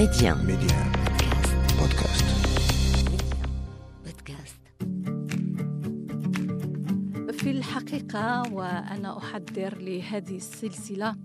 Média. 0.00 0.34
Média. 0.34 0.78
Podcast. 1.78 2.26
Podcast. 4.06 4.60
في 7.32 7.50
الحقيقة 7.50 8.52
وأنا 8.52 9.18
أحضر 9.18 9.78
لهذه 9.78 10.36
السلسلة 10.36 11.16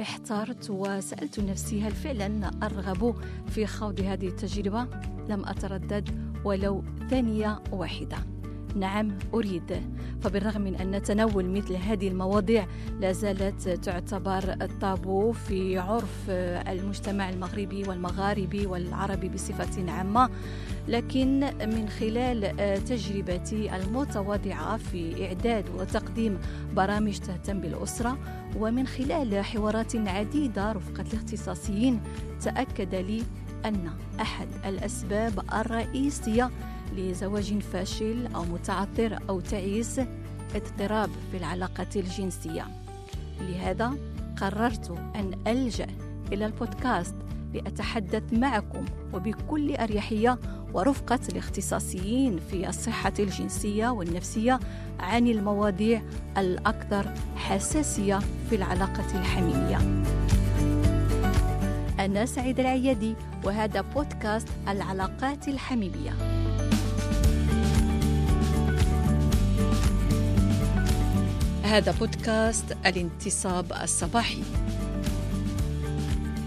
احترت 0.00 0.70
وسألت 0.70 1.40
نفسي 1.40 1.82
هل 1.82 1.92
فعلا 1.92 2.50
أرغب 2.62 3.14
في 3.48 3.66
خوض 3.66 4.00
هذه 4.00 4.28
التجربة؟ 4.28 4.86
لم 5.28 5.44
أتردد 5.44 6.34
ولو 6.44 6.84
ثانية 7.10 7.62
واحدة 7.72 8.16
نعم 8.74 9.18
أريد. 9.34 9.82
فبالرغم 10.22 10.60
من 10.60 10.74
أن 10.74 11.02
تناول 11.02 11.50
مثل 11.50 11.74
هذه 11.74 12.08
المواضيع 12.08 12.66
لا 13.00 13.12
زالت 13.12 13.68
تعتبر 13.68 14.56
الطابو 14.62 15.32
في 15.32 15.78
عرف 15.78 16.30
المجتمع 16.68 17.30
المغربي 17.30 17.84
والمغاربي 17.88 18.66
والعربي 18.66 19.28
بصفة 19.28 19.90
عامة. 19.92 20.30
لكن 20.88 21.40
من 21.60 21.88
خلال 21.88 22.56
تجربتي 22.84 23.76
المتواضعة 23.76 24.76
في 24.76 25.26
إعداد 25.26 25.64
وتقديم 25.78 26.38
برامج 26.76 27.18
تهتم 27.18 27.60
بالأسرة 27.60 28.18
ومن 28.56 28.86
خلال 28.86 29.44
حوارات 29.44 29.96
عديدة 29.96 30.72
رفقة 30.72 31.04
الاختصاصيين 31.12 32.00
تأكد 32.40 32.94
لي 32.94 33.22
أن 33.64 33.90
أحد 34.20 34.48
الأسباب 34.66 35.44
الرئيسية 35.52 36.50
لزواج 36.96 37.58
فاشل 37.58 38.26
أو 38.34 38.44
متعثر 38.44 39.18
أو 39.28 39.40
تعيس 39.40 40.00
اضطراب 40.54 41.10
في 41.30 41.36
العلاقة 41.36 41.86
الجنسية. 41.96 42.66
لهذا 43.40 43.94
قررت 44.40 44.90
أن 44.90 45.38
ألجأ 45.46 45.86
إلى 46.32 46.46
البودكاست 46.46 47.14
لأتحدث 47.54 48.22
معكم 48.32 48.84
وبكل 49.12 49.76
أريحية 49.76 50.38
ورفقة 50.74 51.20
الاختصاصيين 51.28 52.40
في 52.50 52.68
الصحة 52.68 53.12
الجنسية 53.18 53.88
والنفسية 53.88 54.60
عن 55.00 55.26
المواضيع 55.28 56.02
الأكثر 56.38 57.14
حساسية 57.36 58.18
في 58.50 58.56
العلاقة 58.56 59.20
الحميمية. 59.20 60.04
أنا 62.00 62.26
سعيد 62.26 62.60
العيادي 62.60 63.14
وهذا 63.44 63.80
بودكاست 63.80 64.48
العلاقات 64.68 65.48
الحميمية. 65.48 66.12
هذا 71.64 71.92
بودكاست 71.92 72.76
الانتصاب 72.86 73.72
الصباحي 73.72 74.42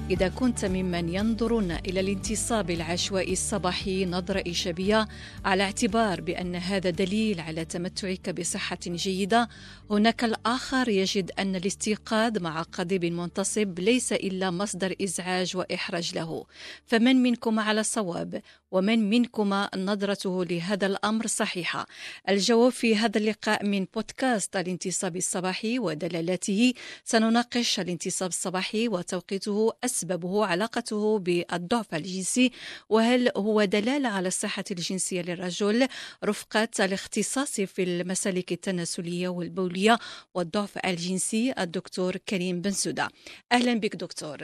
إذا 0.09 0.28
كنت 0.28 0.66
ممن 0.66 1.09
ينظرون 1.09 1.72
إلى 1.72 2.00
الانتصاب 2.00 2.72
العشوائي 2.72 3.34
الصباحي 3.34 4.06
نظرة 4.06 4.44
إيجابية 4.46 5.08
على 5.46 5.64
اعتبار 5.64 6.22
بأن 6.22 6.56
هذا 6.56 6.90
دليل 6.90 7.40
على 7.40 7.66
تمتعك 7.66 8.30
بصحة 8.30 8.78
جيدة، 8.86 9.50
هناك 9.92 10.24
الآخر 10.24 10.90
يجد 10.90 11.31
أن 11.40 11.56
الاستيقاظ 11.56 12.38
مع 12.38 12.62
قضيب 12.62 13.06
منتصب 13.06 13.80
ليس 13.80 14.14
إلا 14.14 14.52
مصدر 14.52 14.96
إزعاج 15.02 15.58
وإحراج 15.58 16.16
له، 16.16 16.46
فمن 16.86 17.16
منكم 17.24 17.59
على 17.59 17.80
الصواب؟ 17.80 18.42
ومن 18.72 19.10
منكما 19.10 19.70
نظرته 19.76 20.46
لهذا 20.46 20.88
الأمر 20.88 21.28
صحيحة؟ 21.28 21.86
الجواب 22.30 22.72
في 22.72 22.96
هذا 22.96 23.18
اللقاء 23.18 23.66
من 23.66 23.86
بودكاست 23.96 24.56
الانتصاب 24.56 25.16
الصباحي 25.16 25.80
ودلالاته 25.80 26.74
سنناقش 27.04 27.80
الانتصاب 27.80 28.30
الصباحي 28.30 28.88
وتوقيته 28.88 29.72
أسبابه 29.86 30.46
علاقته 30.46 31.20
بالضعف 31.20 31.96
الجنسي 31.96 32.52
وهل 32.90 33.30
هو 33.38 33.64
دلالة 33.64 34.09
على 34.09 34.28
الصحة 34.28 34.64
الجنسية 34.72 35.22
للرجل 35.22 35.88
رفقة 36.26 36.70
الاختصاص 36.80 37.62
في 37.62 37.84
المسالك 37.84 38.52
التناسلية 38.52 39.28
والبولية 39.28 39.97
والضعف 40.36 40.78
الجنسي. 40.86 41.53
الدكتور 41.59 42.18
كريم 42.30 42.62
بن 42.62 42.72
سودا. 42.72 43.08
أهلا 43.52 43.74
بك 43.80 43.96
دكتور. 43.96 44.38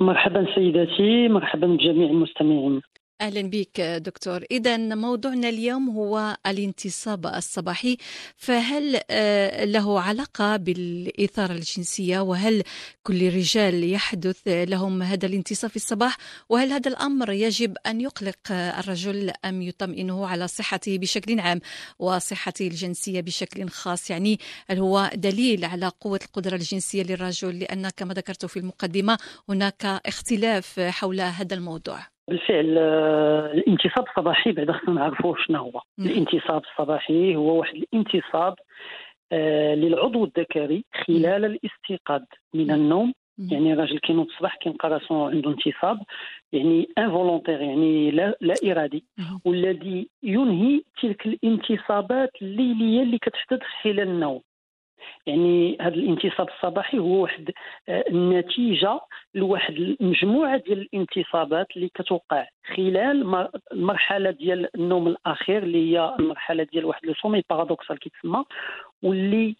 مرحبا 0.00 0.46
سيداتي 0.54 1.28
مرحبا 1.28 1.66
بجميع 1.66 2.10
المستمعين. 2.10 2.80
أهلا 3.20 3.42
بك 3.42 3.80
دكتور. 3.80 4.44
اذا 4.50 4.76
موضوعنا 4.76 5.48
اليوم 5.48 5.90
هو 5.90 6.36
الانتصاب 6.46 7.26
الصباحي. 7.26 7.96
فهل 8.36 8.92
له 9.72 10.00
علاقة 10.00 10.56
بالإثارة 10.56 11.52
الجنسية؟ 11.52 12.20
وهل 12.20 12.62
كل 13.02 13.22
الرجال 13.22 13.92
يحدث 13.92 14.40
لهم 14.46 15.02
هذا 15.02 15.26
الانتصاب 15.26 15.70
في 15.70 15.76
الصباح؟ 15.76 16.16
وهل 16.48 16.72
هذا 16.72 16.90
الأمر 16.90 17.32
يجب 17.32 17.76
أن 17.86 18.00
يقلق 18.00 18.52
الرجل 18.52 19.32
أم 19.44 19.62
يطمئنه 19.62 20.26
على 20.26 20.48
صحته 20.48 20.98
بشكل 20.98 21.40
عام 21.40 21.60
وصحته 21.98 22.66
الجنسية 22.66 23.20
بشكل 23.20 23.68
خاص؟ 23.68 24.10
يعني 24.10 24.40
هل 24.70 24.78
هو 24.78 25.10
دليل 25.14 25.64
على 25.64 25.92
قوة 26.00 26.20
القدرة 26.24 26.56
الجنسية 26.56 27.02
للرجل؟ 27.02 27.58
لأن 27.58 27.88
كما 27.88 28.14
ذكرت 28.14 28.46
في 28.46 28.58
المقدمة 28.58 29.18
هناك 29.48 29.84
اختلاف 29.84 30.80
حول 30.80 31.20
هذا 31.20 31.54
الموضوع. 31.54 32.15
بالفعل 32.28 32.78
الانتصاب 33.58 34.04
الصباحي 34.08 34.52
بعد 34.52 34.70
خصنا 34.70 34.94
نعرفوا 34.94 35.34
شنو 35.38 35.58
هو. 35.58 35.80
الانتصاب 35.98 36.62
الصباحي 36.62 37.36
هو 37.36 37.58
واحد 37.58 37.74
الانتصاب 37.74 38.54
للعضو 39.82 40.24
الذكري 40.24 40.84
خلال 41.06 41.44
الاستيقاظ 41.44 42.22
من 42.54 42.70
النوم. 42.70 43.12
يعني 43.52 43.74
راجل 43.74 43.98
كينوض 43.98 44.26
الصباح 44.26 44.56
كيلقى 44.56 44.88
راسو 44.88 45.26
عنده 45.26 45.50
انتصاب 45.50 45.98
يعني 46.52 46.88
انفولونتير 46.98 47.60
يعني 47.60 48.10
لا, 48.10 48.36
لا 48.40 48.54
إرادي. 48.64 49.04
والذي 49.44 50.08
ينهي 50.22 50.82
تلك 51.02 51.26
الانتصابات 51.26 52.30
الليلية 52.42 53.02
اللي 53.02 53.18
كتحدث 53.18 53.60
خلال 53.82 54.00
النوم. 54.00 54.40
يعني 55.26 55.76
هذا 55.80 55.94
الانتصاب 55.94 56.48
الصباحي 56.48 56.98
هو 56.98 57.22
واحد 57.22 57.50
النتيجة 57.88 59.00
لواحد 59.34 59.74
المجموعة 59.74 60.56
ديال 60.56 60.80
الانتصابات 60.80 61.66
اللي 61.76 61.88
كتوقع 61.88 62.46
خلال 62.76 63.48
المرحلة 63.72 64.30
ديال 64.30 64.76
النوم 64.76 65.08
الأخير 65.08 65.62
اللي 65.62 65.92
هي 65.92 66.16
المرحلة 66.18 66.62
ديال 66.72 66.84
واحد 66.84 67.06
لو 67.06 67.14
سومي 67.14 67.42
بارادوكسال 67.50 67.98
كيتسمى 67.98 68.44
واللي 69.02 69.56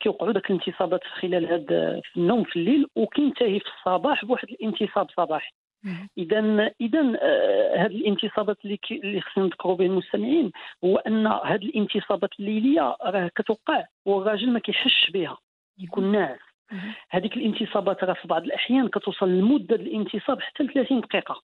كيوقعوا 0.00 0.32
داك 0.32 0.50
الانتصابات 0.50 1.04
خلال 1.04 1.46
هذا 1.46 2.00
في 2.04 2.16
النوم 2.16 2.44
في 2.44 2.56
الليل 2.56 2.86
وكينتهي 2.96 3.60
في 3.60 3.66
الصباح 3.78 4.24
بواحد 4.24 4.48
الانتصاب 4.50 5.06
صباحي. 5.16 5.52
اذا 6.18 6.70
اذا 6.80 7.00
هذه 7.76 7.96
الانتصابات 7.96 8.56
اللي 8.64 8.78
اللي 8.90 9.20
خصنا 9.20 9.44
نذكروا 9.44 9.76
به 9.76 9.86
المستمعين 9.86 10.52
هو 10.84 10.96
أن 10.96 11.26
هذه 11.26 11.64
الانتصابات 11.64 12.30
الليلية 12.40 12.96
راه 13.02 13.30
كتوقع 13.36 13.84
والراجل 14.06 14.50
ما 14.52 14.58
كيحش 14.58 15.10
بها 15.10 15.38
يكون 15.78 16.12
ناعس. 16.12 16.40
هذيك 17.10 17.36
الانتصابات 17.36 18.04
راه 18.04 18.12
في 18.12 18.28
بعض 18.28 18.42
الأحيان 18.42 18.88
كتوصل 18.88 19.28
لمدة 19.28 19.76
الانتصاب 19.76 20.40
حتى 20.40 20.62
ل 20.62 20.72
30 20.72 21.00
دقيقه 21.00 21.42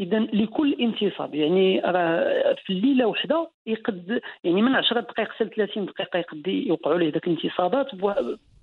اذا 0.00 0.18
لكل 0.18 0.72
انتصاب 0.80 1.34
يعني 1.34 1.80
راه 1.80 2.56
في 2.64 2.72
الليلة 2.72 3.06
وحدة 3.06 3.50
يقد 3.66 4.20
يعني 4.44 4.62
من 4.62 4.74
10 4.74 5.00
دقائق 5.00 5.32
حتى 5.32 5.44
30 5.44 5.86
دقيقة 5.86 6.18
يقد 6.18 6.48
يوقعوا 6.48 6.98
ليه 6.98 7.12
ذاك 7.12 7.26
الانتصابات 7.26 7.94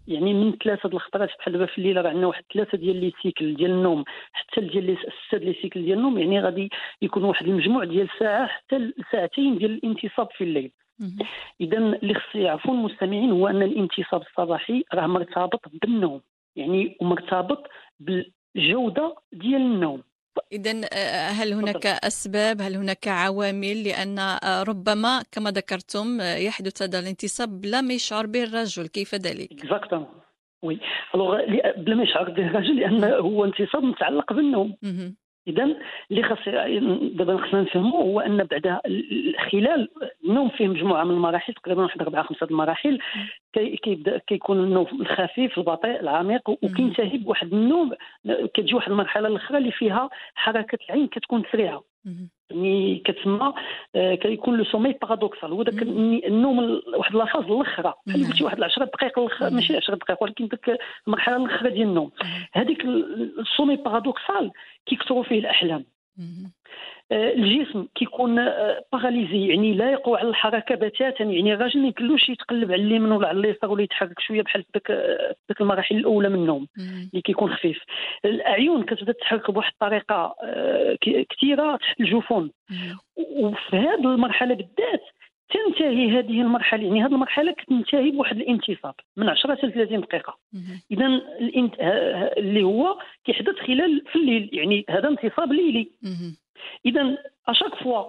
يعني 0.10 0.34
من 0.34 0.52
ثلاثة 0.64 0.90
د 0.90 0.94
الخطرات 0.94 1.30
بحال 1.40 1.54
دابا 1.54 1.66
في 1.66 1.78
الليلة 1.78 2.02
راه 2.02 2.10
عندنا 2.10 2.28
واحد 2.28 2.44
ثلاثة 2.54 2.78
ديال 2.78 2.96
لي 3.02 3.14
سيكل 3.24 3.56
ديال 3.56 3.72
النوم 3.72 4.04
حتى 4.34 4.62
ديال 4.62 4.86
لي 4.86 4.98
ستة 5.28 5.38
لي 5.38 5.54
سيكل 5.62 5.84
ديال 5.86 5.98
النوم 5.98 6.18
يعني 6.18 6.42
غادي 6.42 6.70
يكون 7.02 7.24
واحد 7.24 7.48
المجموع 7.48 7.84
ديال 7.84 8.10
ساعة 8.20 8.48
حتى 8.48 8.94
ساعتين 9.12 9.58
ديال 9.58 9.72
الانتصاب 9.72 10.28
في 10.32 10.44
الليل. 10.44 10.72
اذا 11.62 11.78
اللي 11.78 12.14
خص 12.14 12.36
يعرفوا 12.36 12.74
المستمعين 12.74 13.32
هو 13.32 13.48
أن 13.48 13.62
الانتصاب 13.64 14.22
الصباحي 14.22 14.84
راه 14.94 15.08
مرتبط 15.08 15.62
بالنوم 15.82 16.22
يعني 16.56 16.98
ومرتبط 17.02 17.68
بالجودة 18.00 19.16
ديال 19.34 19.62
النوم. 19.62 20.04
إذا 20.52 20.72
هل 21.30 21.54
هناك 21.54 21.86
أسباب؟ 21.86 22.62
هل 22.62 22.76
هناك 22.76 23.08
عوامل 23.08 23.84
لأن 23.84 24.38
ربما 24.68 25.24
كما 25.32 25.52
ذكرتم 25.52 26.22
يحدث 26.22 26.82
هذا 26.82 27.00
الانتصاب 27.00 27.66
ما 27.66 27.94
يشعر 27.94 28.26
به 28.26 28.44
الرجل. 28.44 28.88
كيف 28.88 29.16
ذلك؟ 29.16 29.50
oui 30.64 30.80
alors 31.16 31.38
بلا 31.78 31.96
ما 31.96 32.04
يشعر 32.04 32.30
به 32.30 32.48
الرجل 32.48 32.80
لأن 32.80 33.04
هو 33.04 33.46
انتصاب 33.46 33.84
متعلق 33.84 34.34
بالنوم. 34.34 34.76
اذا 35.50 35.76
اللي 36.12 36.24
خاص 36.24 36.38
دابا 37.14 37.38
خصنا 37.38 37.62
نفهموا 37.62 38.04
هو 38.04 38.20
أن 38.20 38.38
بعد 38.44 38.80
خلال 39.52 39.90
النوم 40.26 40.50
فيه 40.50 40.68
مجموعة 40.68 41.04
من 41.04 41.12
المراحل 41.12 41.54
تقريبا 41.54 41.84
واحد 41.84 42.02
اربعه 42.02 42.24
خمسة 42.24 42.48
المراحل 42.52 43.00
كيبدا 43.84 44.18
كيكون 44.18 44.64
النوم 44.64 44.88
الخفيف 45.02 45.58
البطيء 45.58 46.00
العميق 46.00 46.50
وكينتهي 46.50 47.18
بواحد 47.18 47.54
النوم 47.54 47.92
كتجي 48.54 48.76
واحد 48.76 48.92
المرحلة 48.92 49.28
الأخرى 49.28 49.58
اللي 49.58 49.72
فيها 49.72 50.10
حركة 50.36 50.78
العين 50.90 51.08
كتكون 51.08 51.44
سريعة. 51.52 51.84
يعني 52.50 53.02
كتسمى 53.06 53.54
آه، 53.96 54.16
كيكون 54.16 54.58
le 54.58 54.64
sommeil 54.64 54.94
paradoxal. 55.02 55.52
هو 55.52 55.64
داك 55.64 55.82
النوم 55.82 56.82
واحد 56.98 57.16
la 57.16 57.24
phase 57.24 57.44
الأخرى. 57.44 57.94
بحال 58.08 58.22
قلتي 58.28 58.44
واحد 58.44 58.64
10 58.64 58.86
دقائق 58.86 59.20
الاخرى 59.20 59.50
ماشي 59.56 59.78
10 59.78 59.96
دقائق 59.96 60.24
ولكن 60.24 60.48
ديك 60.48 60.78
المرحلة 61.08 61.36
الأخرى 61.36 61.70
ديال 61.70 61.88
النوم. 61.88 62.12
هذيك 62.54 62.86
السومي 63.40 63.76
بارادوكسال 63.76 64.52
كيكثروا 64.86 65.24
فيه 65.24 65.40
الأحلام. 65.40 65.86
الجسم 67.12 67.88
كيكون 67.96 68.36
باراليزي 68.92 69.46
آه، 69.46 69.50
يعني 69.50 69.74
لا 69.74 69.92
يقوى 69.92 70.20
على 70.20 70.30
الحركة 70.30 70.76
بتاتا 70.76 71.24
يعني 71.24 71.54
الراجل 71.54 71.80
ما 71.80 71.88
يمكنلوش 71.88 72.30
يتقلب 72.30 72.72
على 72.72 72.82
اليمين 72.82 73.12
ولا 73.12 73.28
على 73.28 73.40
اليسار 73.40 73.72
ولا 73.72 73.84
يتحرك 73.84 74.20
شوية 74.20 74.42
بحال 74.42 74.64
في 74.64 74.80
ذاك 75.50 75.62
المراحل 75.62 75.96
الأولى 75.96 76.30
من 76.30 76.36
النوم 76.36 76.68
اللي 76.78 77.22
كيكون 77.22 77.54
خفيف. 77.54 77.78
الاعين 78.26 78.84
كتبدأ 78.84 79.12
تتحرك 79.12 79.52
بواحد 79.52 79.72
الطريقة 79.72 80.36
آه، 80.44 80.98
كثيرة 81.30 81.76
تحت 81.76 82.00
الجفون 82.00 82.52
وفي 83.18 83.76
هذه 83.78 84.14
المرحلة 84.14 84.56
بالذات 84.56 85.04
تنتهي 85.50 86.20
هذه 86.20 86.42
المرحلة 86.42 86.84
يعني 86.84 87.04
هذه 87.04 87.12
المرحلة 87.12 87.52
كتنتهي 87.52 88.12
بواحد 88.12 88.38
الانتصاب 88.38 88.94
من 89.18 89.30
10 89.30 89.56
حتى 89.56 89.72
30 89.72 90.02
دقيقة. 90.02 90.38
اذا 90.92 91.22
اللي 92.38 92.64
هو 92.64 92.98
كيحدث 93.26 93.56
خلال 93.56 94.04
في 94.12 94.16
الليل 94.16 94.50
يعني 94.54 94.86
هذا 94.90 95.08
انتصاب 95.08 95.54
ليلي. 95.54 95.92
اذا 96.86 97.18
à 97.48 97.52
chaque 97.52 97.76
fois 97.76 98.04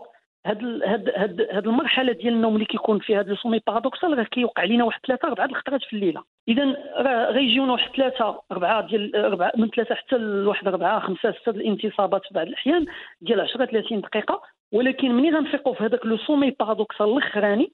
هاد 0.47 0.65
هاد 0.65 1.11
هاد 1.17 1.41
هاد 1.51 1.67
المرحلة 1.67 2.13
ديال 2.13 2.35
النوم 2.35 2.55
اللي 2.55 2.65
كيكون 2.65 2.99
فيها 2.99 3.19
هاد 3.19 3.31
ال 3.31 3.34
sommeil 3.34 3.61
paradoxal 3.67 4.19
راه 4.19 4.25
كيوقع 4.25 4.65
لينا 4.65 4.85
واحد 4.85 5.01
ثلاثة 5.07 5.29
اربعه 5.29 5.45
الخطرات 5.45 5.83
في 5.83 5.93
الليلة. 5.97 6.23
اذا 6.49 6.65
راه 6.97 7.31
غيجيونا 7.31 7.73
واحد 7.73 7.91
ثلاثة 7.97 8.43
اربعه 8.53 8.87
ديال 8.87 9.17
اربعه 9.17 9.53
من 9.57 9.69
ثلاثة 9.69 9.95
حتى 9.95 10.17
لواحد 10.17 10.69
اربعه 10.69 11.01
خمسة 11.01 11.33
ستة 11.33 11.51
الانتصابات 11.51 12.23
في 12.23 12.35
بعض 12.35 12.47
الأحيان 12.47 12.87
ديال 13.21 13.41
10 13.41 13.67
30 13.67 14.01
دقيقة. 14.01 14.43
ولكن 14.73 15.13
ملي 15.13 15.31
غنفيقوا 15.31 15.75
في 15.75 15.85
هذاك 15.85 16.07
le 16.07 16.17
sommeil 16.17 16.51
paradoxal 16.51 17.07
الأخراني؟ 17.07 17.73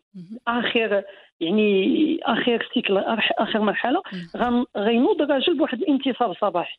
آخر 0.49 1.03
يعني 1.41 2.19
آخر 2.23 2.69
سيكل 2.75 2.99
آخر 3.39 3.61
مرحلة 3.61 4.03
غينوض 4.77 5.23
الراجل 5.23 5.59
بواحد 5.59 5.83
الانتصاب 5.83 6.35
صباحي. 6.41 6.79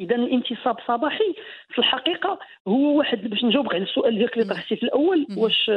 اذا 0.00 0.16
الانتصاب 0.16 0.76
صباحي 0.88 1.34
في 1.68 1.78
الحقيقة 1.78 2.38
هو 2.68 2.98
واحد 2.98 3.30
باش 3.30 3.44
نجاوبك 3.44 3.74
على 3.74 3.82
السؤال 3.82 4.18
ديالك 4.18 4.32
اللي 4.32 4.44
طرحتي 4.48 4.76
في 4.76 4.82
الأول 4.82 5.26
واش 5.36 5.68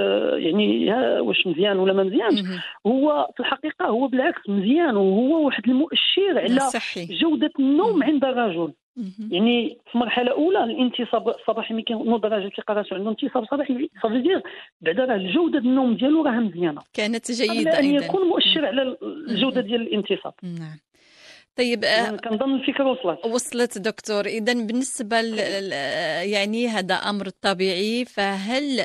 يعني 0.44 0.92
واش 1.20 1.48
مزيان 1.48 1.80
ولا 1.80 1.94
ما 1.94 2.04
مزيانش. 2.04 2.40
هو 2.88 3.30
في 3.34 3.40
الحقيقة 3.40 3.86
هو 3.86 4.08
بالعكس 4.08 4.50
مزيان 4.50 4.98
وهو 4.98 5.46
واحد 5.46 5.70
المؤشر 5.70 6.40
على 6.40 6.48
جودة 7.22 7.52
النوم 7.60 8.04
عند 8.04 8.26
الرجل. 8.26 8.74
يعني 9.32 9.78
في 9.92 9.98
مرحلة 9.98 10.32
أولى 10.32 10.64
الانتصاب 10.64 11.28
الصباحي 11.30 11.74
ملي 11.74 11.84
كينوض 11.84 12.26
الراجل 12.26 12.50
كيلقى 12.50 12.76
راسو 12.76 12.96
عنده 12.96 13.10
انتصاب 13.10 13.46
صباحي 13.46 13.90
صافي 14.04 14.20
دير 14.22 14.42
بعدا 14.82 15.06
راه 15.06 15.18
جوده 15.18 15.60
النوم 15.60 15.96
ديالو 15.96 16.24
راه 16.24 16.32
مزيانة. 16.32 16.82
كانت 16.94 17.32
جيدة 17.32 17.80
أن 17.80 17.86
يكون 17.86 18.28
مؤشر 18.28 18.66
على 18.66 18.98
الجودة 19.04 19.62
ديال 19.62 19.82
الانتصاب. 19.82 20.34
نعم. 20.44 20.78
طيب 21.58 21.84
يعني 21.84 22.18
كنظن 22.18 22.56
الفكرة 22.56 22.92
وصلت. 22.92 23.26
وصلت 23.26 23.78
دكتور. 23.78 24.26
إذا 24.26 24.54
بالنسبة 24.54 25.18
يعني 26.22 26.68
هذا 26.68 26.96
أمر 26.96 27.30
طبيعي 27.30 28.06
فهل 28.06 28.78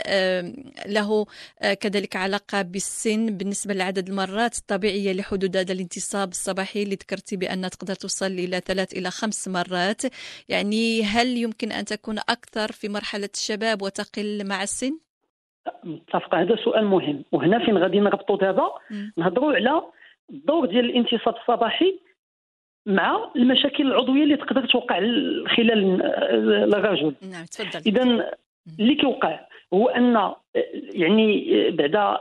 له 0.87 1.27
آه، 1.63 1.75
كذلك 1.75 2.17
علاقة 2.17 2.63
بالسن 2.63 3.27
بالنسبة 3.37 3.75
لعدد 3.75 4.09
المرات 4.09 4.59
الطبيعية 4.59 5.13
لحدود 5.13 5.57
هذا 5.57 5.73
الانتصاب 5.73 6.29
الصباحي 6.29 6.83
اللي 6.83 6.95
ذكرتي 6.95 7.37
بان 7.37 7.71
تقدر 7.71 7.95
توصل 7.95 8.27
إلى 8.27 8.61
ثلاث 8.61 8.93
إلى 8.99 9.11
خمس 9.11 9.49
مرات؟ 9.49 10.03
يعني 10.49 11.03
هل 11.03 11.27
يمكن 11.37 11.73
أن 11.73 11.85
تكون 11.85 12.19
أكثر 12.19 12.73
في 12.73 12.89
مرحلة 12.89 13.31
الشباب 13.35 13.83
وتقل 13.83 14.49
مع 14.49 14.63
السن؟ 14.63 14.99
متفق 15.85 16.35
هذا 16.35 16.57
سؤال 16.65 16.85
مهم. 16.85 17.25
وهنا 17.33 17.65
فين 17.65 17.79
غادي 17.79 18.01
نربطوا 18.01 18.37
دابا؟ 18.37 18.71
نهضروا 19.17 19.53
على 19.53 19.83
الدور 20.31 20.67
ديال 20.67 20.85
الانتصاب 20.85 21.35
الصباحي 21.37 21.99
مع 22.87 23.31
المشاكل 23.37 23.87
العضوية 23.87 24.23
اللي 24.23 24.37
تقدر 24.37 24.67
توقع 24.67 24.99
خلال 25.57 26.03
الرجل 26.75 27.15
نعم 27.33 27.45
تفضل. 27.45 27.83
اذا 27.87 28.33
اللي 28.81 28.95
كيوقع 28.95 29.41
هو 29.75 29.89
أن 29.89 30.33
يعني 30.95 31.51
بعدا 31.71 32.19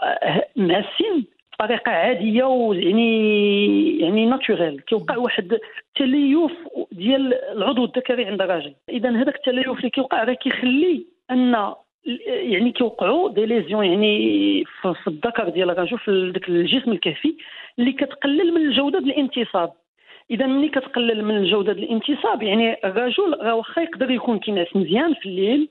مع 0.55 0.79
السن 0.79 1.23
بطريقة 1.53 1.91
عادية 1.91 2.43
ويعني 2.43 3.99
يعني 3.99 4.25
ناتوريل 4.25 4.79
كيوقع 4.79 5.17
واحد 5.17 5.57
التليف 5.87 6.51
ديال 6.91 7.33
العضو 7.33 7.85
الذكري 7.85 8.25
عند 8.25 8.41
الراجل 8.41 8.73
اذا 8.89 9.09
هذاك 9.09 9.35
التليف 9.35 9.67
اللي 9.69 9.89
كيوقع 9.89 10.23
راه 10.23 10.33
كيخلي 10.33 11.05
أن 11.31 11.73
يعني 12.25 12.71
كيوقعوا 12.71 13.29
des 13.29 13.45
lésions 13.45 13.85
يعني 13.85 14.63
في 14.81 15.07
الذكر 15.07 15.49
ديال 15.49 15.69
الرجل 15.69 15.99
في 15.99 16.31
ذاك 16.33 16.49
الجسم 16.49 16.91
الكهفي 16.91 17.35
اللي 17.79 17.91
كتقلل 17.91 18.53
من 18.53 18.71
جوده 18.71 18.99
الانتصاب. 18.99 19.73
إذا 20.31 20.45
ملي 20.45 20.69
كتقلل 20.69 21.25
من 21.25 21.45
جودة 21.45 21.71
الانتصاب 21.71 22.43
يعني 22.43 22.77
الرجل 22.85 23.37
راه 23.41 23.55
واخا 23.55 23.81
يقدر 23.81 24.11
يكون 24.11 24.39
كينعس 24.39 24.75
مزيان 24.75 25.13
في 25.13 25.25
الليل 25.25 25.69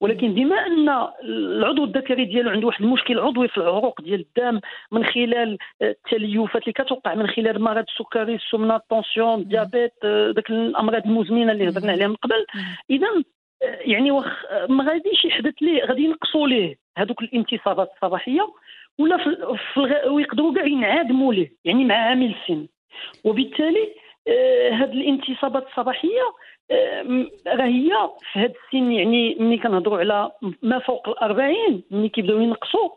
ولكن 0.00 0.34
بما 0.34 0.56
أن 0.66 1.08
العضو 1.24 1.84
الذكري 1.84 2.24
ديالو 2.24 2.50
عنده 2.50 2.66
واحد 2.66 2.82
المشكل 2.82 3.18
عضوي 3.18 3.48
في 3.48 3.56
العروق 3.56 4.00
ديال 4.00 4.20
الدم 4.20 4.60
من 4.92 5.04
خلال 5.04 5.58
التليفات 5.82 6.62
اللي 6.62 6.72
كتوقع 6.72 7.14
من 7.14 7.26
خلال 7.26 7.60
مرض 7.62 7.84
السكري 7.88 8.34
السمنة 8.34 8.76
ال 8.76 8.84
tension 8.84 9.40
ال 9.40 9.46
diabète 9.46 9.92
داك 10.36 10.50
الأمراض 10.50 11.06
المزمنة 11.06 11.52
اللي 11.52 11.68
هضرنا 11.68 11.92
عليها 11.92 12.08
من 12.08 12.14
قبل. 12.14 12.46
إذا 12.90 13.08
يعني 13.62 14.10
واخ 14.10 14.44
ما 14.68 14.84
غاديش 14.84 15.24
يحدث 15.24 15.54
ليه 15.60 15.84
غادي 15.84 16.04
ينقصوا 16.04 16.48
ليه 16.48 16.76
هذوك 16.98 17.22
الانتصابات 17.22 17.90
الصباحية 17.94 18.52
ولا 18.98 19.16
في 19.74 19.80
ويقدروا 20.08 20.54
كاع 20.54 20.66
ينعدموا 20.66 21.34
ليه 21.34 21.52
يعني 21.64 21.84
مع 21.84 21.94
عامل 21.94 22.34
السن 22.34 22.66
وبالتالي 23.24 23.88
هذه 24.72 24.82
آه، 24.82 24.92
الانتصابات 24.92 25.66
الصباحية 25.66 26.22
آه، 26.70 27.26
راه 27.46 27.66
هي 27.66 27.90
في 28.32 28.38
هذا 28.38 28.52
السن 28.66 28.92
يعني 28.92 29.36
ملي 29.40 29.58
كنهضروا 29.58 29.98
على 29.98 30.30
ما 30.62 30.78
فوق 30.78 31.08
الأربعين 31.08 31.82
ملي 31.90 32.08
كيبداو 32.08 32.40
ينقصوا 32.40 32.90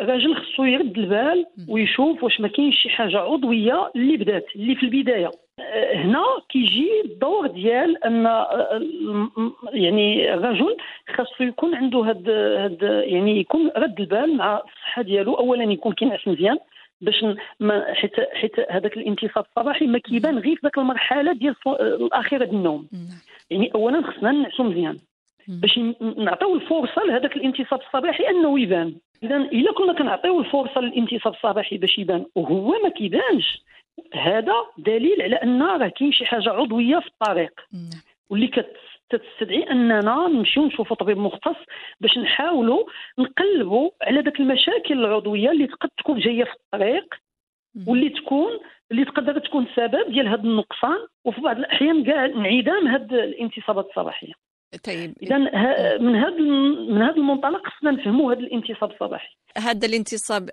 الراجل 0.00 0.36
خصو 0.36 0.64
يرد 0.64 0.98
البال 0.98 1.46
ويشوف 1.68 2.24
واش 2.24 2.40
ما 2.40 2.48
كاينش 2.48 2.82
شي 2.82 2.88
حاجة 2.88 3.18
عضوية 3.18 3.90
اللي 3.96 4.16
بدات 4.16 4.46
اللي 4.56 4.74
في 4.74 4.82
البداية. 4.82 5.30
آه، 5.60 5.94
هنا 5.94 6.24
كيجي 6.48 6.88
الدور 7.04 7.46
ديال 7.46 8.04
أن 8.04 8.24
يعني 9.72 10.34
الرجل 10.34 10.76
خاصو 11.16 11.44
يكون 11.44 11.74
عنده 11.74 11.98
هاد 11.98 12.30
هاد 12.30 12.82
يعني 13.06 13.40
يكون 13.40 13.70
رد 13.76 14.00
البال 14.00 14.36
مع 14.36 14.56
الصحة 14.56 15.02
ديالو 15.02 15.34
اولا 15.34 15.64
يكون 15.64 15.92
كينعس 15.92 16.28
مزيان 16.28 16.58
باش 17.02 17.24
ما 17.60 17.94
حيت 17.94 18.12
حيت 18.32 18.60
هذاك 18.70 18.96
الانتصاب 18.96 19.44
الصباحي 19.44 19.86
ما 19.86 19.98
كيبان 19.98 20.38
غير 20.38 20.56
في 20.56 20.60
ذاك 20.62 20.78
المرحلة 20.78 21.32
ديال 21.32 21.54
الأخيرة 21.80 22.44
ديال 22.44 22.56
النوم. 22.56 22.88
يعني 23.50 23.70
اولا 23.74 24.02
خصنا 24.02 24.32
نعسو 24.32 24.62
مزيان. 24.62 24.98
باش 25.48 25.78
نعطيو 26.16 26.54
الفرصة 26.54 27.02
لهذاك 27.06 27.36
الانتصاب 27.36 27.80
الصباحي 27.80 28.28
أنه 28.28 28.60
يبان. 28.60 28.94
اذا 29.22 29.36
إلا 29.36 29.72
كنا 29.72 29.92
كنعطيو 29.92 30.40
الفرصة 30.40 30.80
للانتصاب 30.80 31.34
الصباحي 31.34 31.78
باش 31.78 31.98
يبان 31.98 32.24
وهو 32.34 32.82
ما 32.82 32.88
كيبانش. 32.88 33.62
هذا 34.14 34.54
دليل 34.78 35.22
على 35.22 35.36
أن 35.36 35.62
راه 35.62 35.88
كاين 35.88 36.12
شي 36.12 36.26
حاجة 36.26 36.50
عضوية 36.50 36.98
في 36.98 37.06
الطريق. 37.06 37.60
واللي 38.30 38.46
كت 38.46 38.76
تستدعي 39.18 39.70
أننا 39.70 40.28
نمشيو 40.28 40.66
نشوفوا 40.66 40.96
طبيب 40.96 41.18
مختص 41.18 41.56
باش 42.00 42.18
نحاولوا 42.18 42.84
نقلبوا 43.18 43.90
على 44.02 44.20
ذاك 44.20 44.40
المشاكل 44.40 45.04
العضوية 45.04 45.50
اللي 45.50 45.66
قد 45.66 45.88
تكون 45.98 46.20
جاية 46.20 46.44
في 46.44 46.52
الطريق 46.52 47.14
واللي 47.86 48.08
تكون 48.08 48.58
اللي 48.90 49.04
تقدر 49.04 49.38
تكون 49.38 49.66
سبب 49.76 50.12
ديال 50.12 50.28
هذا 50.28 50.42
النقصان 50.42 50.98
وفي 51.24 51.40
بعض 51.40 51.56
الأحيان 51.56 52.04
كاع 52.04 52.24
انعدام 52.24 52.88
هذه 52.88 53.24
الانتصابات 53.24 53.86
الصباحية. 53.86 54.32
طيب. 54.84 55.14
اذا 55.22 55.38
من 55.98 56.16
هذا 56.16 56.38
من 56.90 57.02
هذا 57.02 57.16
المنطلق 57.16 57.66
خصنا 57.66 57.90
نفهموا 57.90 58.32
هذا 58.32 58.40
الانتصاب 58.40 58.90
الصباحي. 58.90 59.36
هذا 59.58 59.86
الانتصاب 59.86 60.50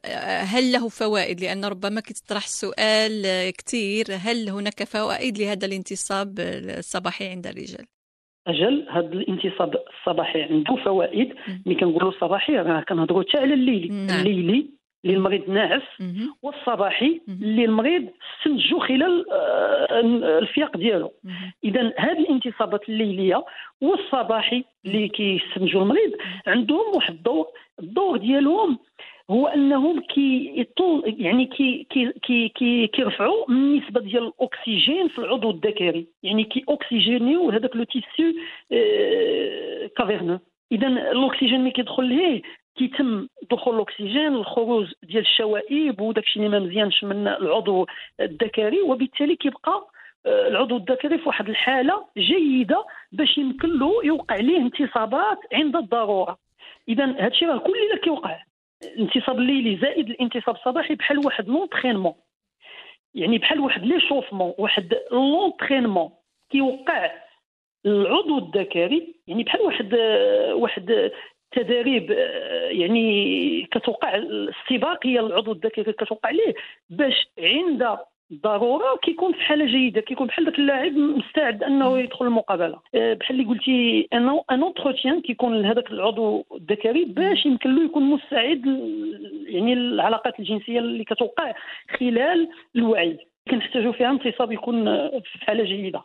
هل 0.53 0.71
له 0.71 0.89
فوائد؟ 0.89 1.41
لأن 1.41 1.65
ربما 1.65 2.01
كتطرح 2.01 2.43
السؤال 2.43 3.23
كثير 3.57 4.05
هل 4.09 4.49
هناك 4.49 4.83
فوائد 4.83 5.37
لهذا 5.37 5.67
الانتصاب 5.67 6.39
الصباحي 6.39 7.27
عند 7.27 7.47
الرجال؟ 7.47 7.85
أجل 8.47 8.85
هذا 8.89 9.13
الانتصاب 9.13 9.75
الصباحي 9.89 10.41
عنده 10.43 10.75
فوائد. 10.75 11.35
ملي 11.65 11.75
كنقولوا 11.75 12.09
الصباحي 12.09 12.55
راه 12.55 12.81
كنهضروا 12.81 13.23
حتى 13.23 13.37
على 13.37 13.53
الليلي. 13.53 13.87
نعم. 13.87 14.19
الليلي 14.19 14.79
اللي 15.05 15.15
المريض 15.17 15.49
ناعس 15.49 15.81
والصباحي 16.41 17.21
اللي 17.27 17.65
المريض 17.65 18.07
استنتجوا 18.39 18.79
خلال 18.79 19.25
آه، 19.31 19.99
الفياق 20.39 20.77
ديالو. 20.77 21.11
اذا 21.63 21.93
هذه 21.97 22.19
الانتصابات 22.19 22.89
الليلية 22.89 23.45
والصباحي 23.81 24.63
اللي 24.85 25.07
كيستنتجوا 25.07 25.81
المريض 25.81 26.11
عندهم 26.47 26.95
واحد 26.95 27.13
الدور 27.13 27.47
الدور 27.79 28.17
ديالهم 28.17 28.79
هو 29.29 29.47
أنهم 29.47 29.99
كي 29.99 30.65
يعني 31.05 31.45
كي 31.45 31.87
كي 31.89 32.11
كي 32.11 32.49
كي 32.49 32.87
كيرفعوا 32.87 33.49
النسبة 33.49 34.01
ديال 34.01 34.23
الأكسجين 34.23 35.07
في 35.07 35.19
العضو 35.19 35.49
الذكري 35.49 36.07
يعني 36.23 36.43
كي 36.43 36.65
اوكسجينيو 36.69 37.49
هذاك 37.49 37.75
le 37.75 37.83
tissu 37.83 38.33
caverneux 39.97 40.39
اذا 40.71 40.87
الأكسجين 40.87 41.61
ملي 41.61 41.71
كيدخل 41.71 42.05
ليه 42.05 42.41
كيتم 42.77 43.27
دخول 43.51 43.75
الأكسجين 43.75 44.27
الخروج 44.27 44.91
ديال 45.03 45.21
الشوائب 45.21 46.01
وداك 46.01 46.23
الشيء 46.23 46.45
اللي 46.45 46.59
ما 46.59 46.65
مزيانش 46.65 47.03
من 47.03 47.27
العضو 47.27 47.87
الذكري 48.19 48.81
وبالتالي 48.81 49.35
كيبقى 49.35 49.87
آه، 50.25 50.47
العضو 50.47 50.77
الذكري 50.77 51.17
في 51.17 51.27
واحد 51.27 51.49
الحالة 51.49 52.05
جيدة 52.17 52.85
باش 53.11 53.37
يمكن 53.37 53.79
له 53.79 53.91
يوقع 54.03 54.35
ليه 54.35 54.57
انتصابات 54.57 55.37
عند 55.53 55.75
الضرورة. 55.75 56.37
اذا 56.87 57.05
هادشي 57.25 57.45
راه 57.45 57.57
كل 57.57 57.73
اللي 57.89 58.01
كيوقع. 58.03 58.48
الانتصاب 58.83 59.39
الليلي 59.39 59.77
زائد 59.77 60.09
الانتصاب 60.09 60.55
الصباحي 60.55 60.95
بحال 60.95 61.25
واحد 61.25 61.47
l'entraînement. 61.47 62.13
يعني 63.15 63.37
بحال 63.37 63.59
واحد 63.59 63.85
l'échauffement 63.85 64.53
واحد 64.57 64.97
l'entraînement 65.11 66.11
كيوقع 66.49 67.11
العضو 67.85 68.37
الذكري 68.37 69.15
يعني 69.27 69.43
بحال 69.43 69.61
واحد 69.61 69.93
واحد 70.53 71.11
تدريب 71.51 72.11
يعني 72.71 73.67
كتوقع 73.71 74.15
الاستباقيه 74.15 75.19
العضو 75.19 75.51
الذكري 75.51 75.93
كتوقع 75.93 76.29
ليه 76.29 76.53
باش 76.89 77.27
عند 77.39 77.97
ضرورة 78.33 78.97
كيكون 79.01 79.33
في 79.33 79.41
حاله 79.41 79.65
جيده 79.65 80.01
كيكون 80.01 80.27
بحال 80.27 80.45
ذاك 80.45 80.59
اللاعب 80.59 80.91
مستعد 80.91 81.63
أنه 81.63 81.99
يدخل 81.99 82.25
المقابلة. 82.25 82.79
أه، 82.95 83.13
بحال 83.13 83.39
اللي 83.39 83.49
قلتي 83.49 84.07
ان 84.13 84.39
أن 84.51 84.61
اوتروتيان 84.61 85.21
كيكون 85.21 85.61
لهذاك 85.61 85.91
العضو 85.91 86.45
الذكري 86.55 87.05
باش 87.05 87.45
يمكن 87.45 87.75
له 87.75 87.85
يكون 87.85 88.03
مستعد 88.03 88.65
يعني 89.47 89.73
العلاقات 89.73 90.39
الجنسية 90.39 90.79
اللي 90.79 91.03
كتوقع 91.03 91.53
خلال 91.99 92.49
الوعي. 92.75 93.17
كنحتاجوا 93.51 93.91
فيها 93.91 94.11
انتصاب 94.11 94.51
يكون 94.51 94.85
في 95.19 95.45
حاله 95.45 95.63
جيدة. 95.63 96.03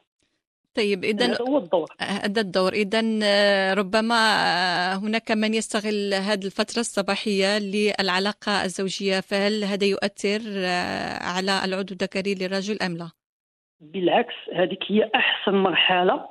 طيب 0.77 1.05
اذا 1.05 1.43
هو 1.43 1.59
الدور. 1.59 1.89
هذا 2.01 2.41
الدور. 2.41 2.73
اذا 2.73 3.03
آه، 3.23 3.75
ربما 3.75 4.15
آه، 4.15 4.95
هناك 4.97 5.31
من 5.31 5.55
يستغل 5.55 6.15
هذه 6.15 6.45
الفترة 6.45 6.81
الصباحية 6.81 7.59
للعلاقة 7.59 8.65
الزوجية 8.65 9.21
فهل 9.21 9.65
هذا 9.65 9.87
يؤثر 9.87 10.41
آه، 10.57 11.23
على 11.23 11.65
العضو 11.65 11.93
الذكري 11.93 12.35
للرجل 12.35 12.83
أم 12.83 12.97
لا؟ 12.97 13.11
بالعكس 13.81 14.35
هذيك 14.55 14.79
هي 14.89 15.11
أحسن 15.15 15.55
مرحلة 15.55 16.29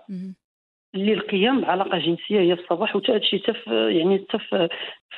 للقيام 0.94 1.62
بعلاقة 1.62 1.98
جنسية 1.98 2.40
هي 2.40 2.56
في 2.56 2.62
الصباح 2.62 2.96
وتا 2.96 3.16
هادشي 3.16 3.42
يعني 3.68 4.18
تف 4.18 4.56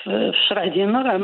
في 0.03 0.09
الشرع 0.09 0.65
ديالنا 0.65 1.01
راه 1.01 1.17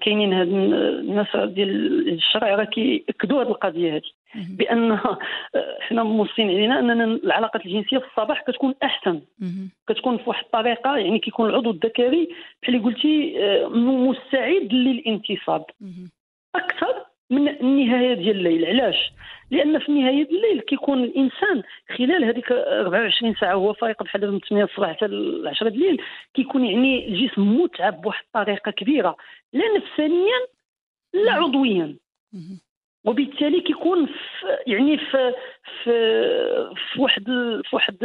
كاينين 0.00 0.32
هاد 0.32 0.48
الناس 0.48 1.36
ديال 1.36 2.08
الشرع 2.08 2.54
راه 2.54 2.64
كيأكدوا 2.64 3.42
هذه 3.42 3.48
القضية 3.48 3.94
هذه 3.94 4.02
بأن 4.34 4.98
حنا 5.88 6.02
موصين 6.02 6.48
علينا 6.48 6.78
أننا 6.78 7.04
العلاقات 7.04 7.66
الجنسية 7.66 7.98
في 7.98 8.06
الصباح 8.06 8.42
كتكون 8.42 8.74
أحسن. 8.82 9.20
كتكون 9.88 10.18
في 10.18 10.24
واحد 10.26 10.44
الطريقة 10.44 10.96
يعني 10.96 11.18
كيكون 11.18 11.50
العضو 11.50 11.70
الذكري 11.70 12.28
بحال 12.62 12.74
اللي 12.74 12.86
قلتي 12.86 13.44
آه، 13.44 13.68
مستعد 13.68 14.72
للانتصاب. 14.72 15.64
أكثر 16.54 17.05
من 17.30 17.48
النهاية 17.48 18.14
ديال 18.14 18.36
الليل. 18.36 18.64
علاش؟ 18.64 19.12
لأن 19.50 19.78
في 19.78 19.92
نهاية 19.92 20.28
الليل 20.28 20.60
كيكون 20.60 21.04
الإنسان 21.04 21.62
خلال 21.96 22.24
هذيك 22.24 22.52
24 22.52 23.34
ساعة 23.34 23.54
هو 23.54 23.72
فايق 23.72 24.02
بحال 24.02 24.32
من 24.32 24.40
8 24.40 24.64
الصباح 24.64 24.90
حتى 24.90 25.04
10 25.46 25.68
الليل 25.68 26.02
كيكون 26.34 26.64
يعني 26.64 27.08
الجسم 27.08 27.60
متعب 27.60 28.00
بواحد 28.00 28.24
الطريقة 28.24 28.70
كبيرة. 28.70 29.16
لا 29.52 29.64
نفسانيا 29.76 30.38
لا 31.14 31.32
عضويا. 31.32 31.96
وبالتالي 33.04 33.60
كيكون 33.60 34.06
في 34.06 34.12
يعني 34.66 34.98
في 34.98 35.34
في 35.82 35.92
في 36.92 37.00
واحد 37.00 37.24
في 37.64 37.76
واحد 37.76 37.96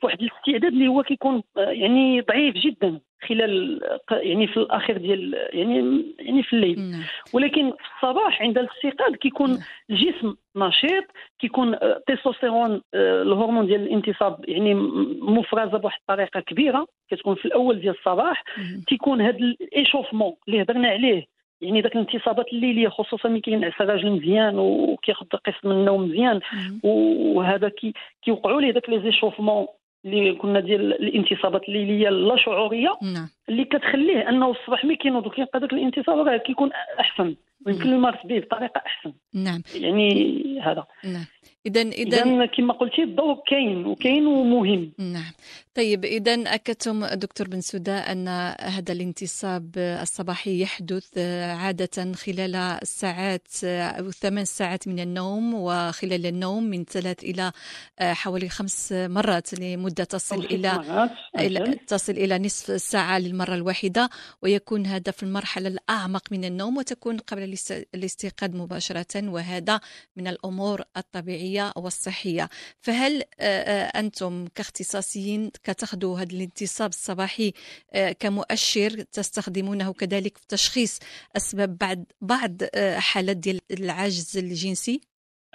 في 0.00 0.06
واحد 0.06 0.22
الاستعداد 0.22 0.72
اللي 0.72 0.88
هو 0.88 1.02
كيكون 1.02 1.42
يعني 1.56 2.20
ضعيف 2.20 2.54
جدا. 2.54 3.00
خلال 3.28 3.80
يعني 4.10 4.46
في 4.46 4.56
الأخير 4.56 4.98
ديال 4.98 5.48
يعني 5.52 6.04
يعني 6.18 6.42
في 6.42 6.52
الليل. 6.52 6.80
نعم. 6.80 7.02
ولكن 7.32 7.70
في 7.70 7.76
الصباح 7.96 8.42
عند 8.42 8.58
الاستيقاظ 8.58 9.14
كيكون 9.14 9.50
نعم. 9.50 9.58
الجسم 9.90 10.34
نشيط 10.56 11.04
كيكون 11.38 11.76
تستوستيرون 12.06 12.82
آه، 12.94 13.22
الهرمون 13.22 13.66
ديال 13.66 13.82
الانتصاب 13.82 14.44
يعني 14.48 14.74
مفرزة 15.20 15.78
بواحد 15.78 15.98
الطريقة 16.00 16.40
كبيرة 16.40 16.86
كتكون 17.10 17.34
في 17.34 17.44
الأول 17.44 17.80
ديال 17.80 17.94
الصباح. 17.98 18.44
تيكون 18.88 19.20
هذا 19.20 19.36
ال 19.36 19.43
échauffement 19.43 20.34
اللي 20.48 20.62
هضرنا 20.62 20.88
عليه 20.88 21.36
يعني 21.60 21.80
ذاك 21.80 21.96
الانتصابات 21.96 22.46
الليلية 22.52 22.88
خصوصا 22.88 23.28
ملي 23.28 23.40
كينعس 23.40 23.72
الراجل 23.80 24.10
مزيان 24.10 24.58
وكياخذ 24.58 25.26
قسط 25.26 25.64
من 25.64 25.72
النوم 25.72 26.02
مزيان. 26.02 26.40
وهذا 26.82 27.68
كي 27.68 27.92
كيوقعوا 28.22 28.60
ليه 28.60 28.72
ذاك 28.72 28.88
les 28.88 29.00
échauffements 29.00 29.66
اللي 30.06 30.30
قلنا 30.30 30.60
ديال 30.60 30.92
الانتصابات 30.92 31.62
الليليه 31.68 32.08
اللا 32.08 32.36
شعورية 32.36 32.98
نعم. 33.02 33.28
اللي 33.48 33.64
كتخليه 33.64 34.28
أنه 34.28 34.50
الصباح 34.50 34.84
ملي 34.84 34.96
كينوض 34.96 35.26
وكيلقى 35.26 35.60
ذاك 35.60 35.72
الانتصاب 35.72 36.18
راه 36.18 36.36
كيكون 36.36 36.70
أحسن. 37.00 37.36
ويمكن 37.66 37.88
يمارس 37.88 38.26
به 38.26 38.38
بطريقة 38.38 38.82
أحسن. 38.86 39.12
نعم. 39.34 39.62
يعني 39.74 40.60
هذا. 40.60 40.86
نعم. 41.04 41.24
اذا 41.66 41.80
اذا 41.80 42.46
كما 42.46 42.72
قلتي 42.72 43.02
الضوء 43.02 43.42
كاين 43.50 43.86
وكاين 43.86 44.26
ومهم. 44.26 44.92
نعم. 44.98 45.32
طيب 45.74 46.04
اذا 46.04 46.34
أكدتم 46.34 47.06
دكتور 47.06 47.48
بن 47.48 47.60
سودا 47.60 48.12
أن 48.12 48.28
هذا 48.60 48.92
الانتصاب 48.92 49.70
الصباحي 49.76 50.62
يحدث 50.62 51.18
عادة 51.58 52.12
خلال 52.12 52.56
الساعات 52.56 53.64
أو 53.64 54.10
ثمان 54.10 54.44
ساعات 54.44 54.88
من 54.88 55.00
النوم 55.00 55.54
وخلال 55.54 56.26
النوم 56.26 56.62
من 56.64 56.84
ثلاث 56.84 57.24
إلى 57.24 57.52
حوالي 58.00 58.48
خمس 58.48 58.92
مرات 58.92 59.60
لمدة 59.60 60.04
تصل 60.04 60.44
إلى 60.44 61.80
تصل 61.86 62.12
إلى 62.12 62.38
نصف 62.38 62.70
الساعة 62.70 63.18
للمرة 63.18 63.54
الواحدة 63.54 64.08
ويكون 64.42 64.86
هذا 64.86 65.12
في 65.12 65.22
المرحلة 65.22 65.68
الأعمق 65.68 66.22
من 66.30 66.44
النوم 66.44 66.76
وتكون 66.76 67.18
قبل 67.18 67.56
الاستيقاظ 67.94 68.56
مباشرة 68.56 69.28
وهذا 69.28 69.80
من 70.16 70.26
الأمور 70.26 70.82
الطبيعية 70.96 71.55
الصحية 71.56 71.72
والصحية. 71.76 72.48
فهل 72.80 73.22
آه، 73.40 73.44
آه، 73.44 74.00
أنتم 74.00 74.44
كاختصاصيين 74.54 75.50
كتاخذوا 75.64 76.18
هذا 76.18 76.32
الانتصاب 76.36 76.88
الصباحي 76.88 77.52
آه، 77.94 78.12
كمؤشر 78.12 78.90
تستخدمونه 79.12 79.92
كذلك 79.92 80.38
في 80.38 80.46
تشخيص 80.48 81.00
أسباب 81.36 81.78
بعد 81.78 82.04
بعض 82.20 82.52
حالات 82.98 83.36
ديال 83.36 83.60
العجز 83.80 84.38
الجنسي؟ 84.38 85.00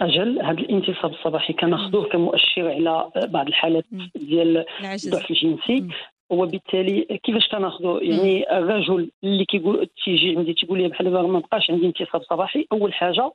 أجل 0.00 0.42
هذا 0.42 0.58
الانتصاب 0.58 1.12
الصباحي 1.12 1.52
كناخذوه 1.52 2.08
كمؤشر 2.08 2.68
على 2.68 3.10
بعض 3.28 3.46
الحالات 3.46 3.84
ديال 4.14 4.64
الضعف 4.84 5.30
الجنسي. 5.30 5.88
وبالتالي 6.30 7.18
كيفاش 7.24 7.48
كناخذوا 7.48 8.00
يعني 8.00 8.58
الرجل 8.58 9.10
اللي 9.24 9.44
كيقول 9.44 9.88
تيجي 10.04 10.36
عندي 10.36 10.54
تيقول 10.54 10.82
لي 10.82 10.88
بحال 10.88 11.12
ما 11.32 11.38
بقاش 11.38 11.70
عندي 11.70 11.86
انتصاب 11.86 12.22
صباحي 12.22 12.66
أول 12.72 12.94
حاجة 12.94 13.32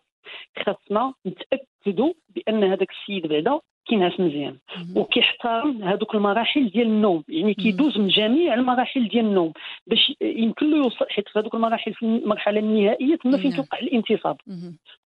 خاصنا 0.66 1.14
نتأكدوا 1.28 2.14
بأن 2.36 2.64
هذاك 2.64 2.92
السيد 2.92 3.28
بعدا 3.28 3.60
كينعس 3.86 4.20
مزيان. 4.20 4.58
وكيحترم 4.96 5.84
هذوك 5.84 6.16
المراحل 6.16 6.70
ديال 6.70 6.88
النوم. 6.88 7.24
يعني 7.30 7.54
كيدوز 7.54 7.98
من 7.98 8.08
جميع 8.08 8.54
المراحل 8.54 9.08
ديال 9.08 9.26
النوم. 9.26 9.54
باش 9.88 10.14
يمكن 10.22 10.70
له 10.72 10.78
يوصل 10.78 11.06
حيت 11.10 11.30
في 11.30 11.40
هذوك 11.40 11.56
المراحل 11.56 11.94
في 11.94 12.06
المرحلة 12.06 12.60
النهائية 12.60 13.16
تما 13.16 13.38
فين 13.38 13.52
توقع 13.56 13.80
الانتصاب. 13.80 14.38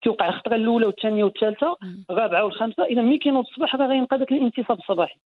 كيوقع 0.03 0.29
الخطرة 0.29 0.57
الأولى 0.57 0.87
والثانية 0.87 1.25
والثالثة 1.25 1.77
الرابعة 2.11 2.45
والخامسة. 2.45 2.85
إذا 2.85 3.03
ملي 3.03 3.19
كينوض 3.19 3.45
الصباح 3.47 3.77
راه 3.77 3.87
غينقى 3.87 4.19
ذاك 4.19 4.33
الانتصاب 4.33 4.79
الصباحي. 4.79 5.19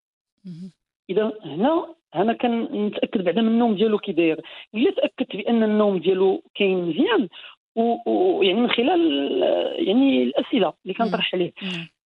إذا 1.11 1.33
هنا 1.45 1.95
هنا 2.15 2.33
كنتأكد 2.33 3.25
بعدا 3.25 3.43
من 3.43 3.49
النوم 3.49 3.75
ديالو 3.75 3.99
كي 3.99 4.13
داير 4.13 4.41
إلا 4.75 4.91
تأكدت 4.91 5.37
بأن 5.37 5.63
النوم 5.63 5.99
ديالو 5.99 6.43
كاين 6.55 6.79
مزيان 6.85 7.29
ويعني 7.77 8.61
من 8.61 8.71
خلال 8.71 9.43
يعني 9.79 10.23
الأسئلة 10.23 10.73
اللي 10.85 10.95
كنطرح 10.95 11.35
عليه. 11.35 11.53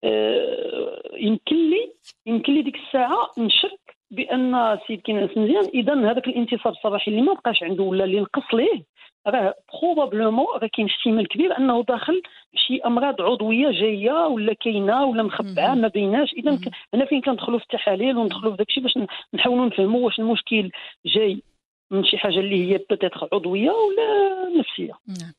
آه 0.04 1.02
يمكن 1.16 1.70
لي 1.70 1.92
يمكن 2.26 2.54
لي 2.54 2.62
ديك 2.62 2.76
الساعة 2.76 3.30
نشك 3.38 3.96
بأن 4.10 4.54
السيد 4.54 5.00
كينعس 5.00 5.30
مزيان. 5.36 5.64
إذا 5.74 6.10
هذاك 6.10 6.28
الانتصاب 6.28 6.72
الصباحي 6.72 7.10
اللي 7.10 7.22
ما 7.22 7.32
بقاش 7.32 7.62
عنده 7.62 7.82
ولا 7.82 8.04
اللي 8.04 8.20
نقص 8.20 8.54
ليه 8.54 8.96
راه 9.26 9.54
بروبابلومون 9.82 10.46
راه 10.62 10.68
كاين 10.72 10.86
احتمال 10.86 11.28
كبير 11.28 11.58
أنه 11.58 11.84
داخل 11.88 12.22
شي 12.54 12.80
أمراض 12.80 13.22
عضوية 13.22 13.70
جاية 13.70 14.26
ولا 14.26 14.52
كاينة 14.52 15.04
ولا 15.04 15.22
مخبعه 15.22 15.74
ما 15.74 15.88
بيناش. 15.88 16.32
إذا 16.32 16.58
هنا 16.94 17.04
فين 17.04 17.20
كندخلوا 17.20 17.58
في 17.58 17.64
التحاليل 17.64 18.16
وندخلوا 18.16 18.50
في 18.50 18.56
داكشي 18.56 18.80
باش 18.80 18.98
نحاولوا 19.34 19.66
نفهموا 19.66 20.00
واش 20.04 20.18
المشكل 20.18 20.70
جاي. 21.06 21.42
من 21.90 22.04
شي 22.04 22.18
حاجة 22.18 22.40
اللي 22.40 22.72
هي 22.72 22.78
بتاتر 22.78 23.28
عضوية 23.32 23.70
ولا 23.70 24.58
نفسية. 24.58 24.98
نعم. 25.20 25.32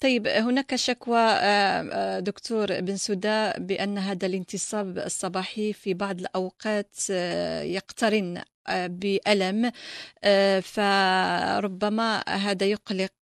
طيب 0.00 0.26
هناك 0.26 0.74
شكوى 0.74 1.18
آه، 1.18 1.88
آه، 1.92 2.20
دكتور 2.20 2.66
بن 2.80 2.96
سودا 2.96 3.58
بأن 3.58 3.98
هذا 3.98 4.26
الانتصاب 4.26 4.98
الصباحي 4.98 5.72
في 5.72 5.94
بعض 5.94 6.20
الأوقات 6.20 6.96
آه، 7.10 7.62
يقترن 7.62 8.42
بألم 8.74 9.70
فربما 10.62 12.24
هذا 12.28 12.66
يقلق 12.66 13.12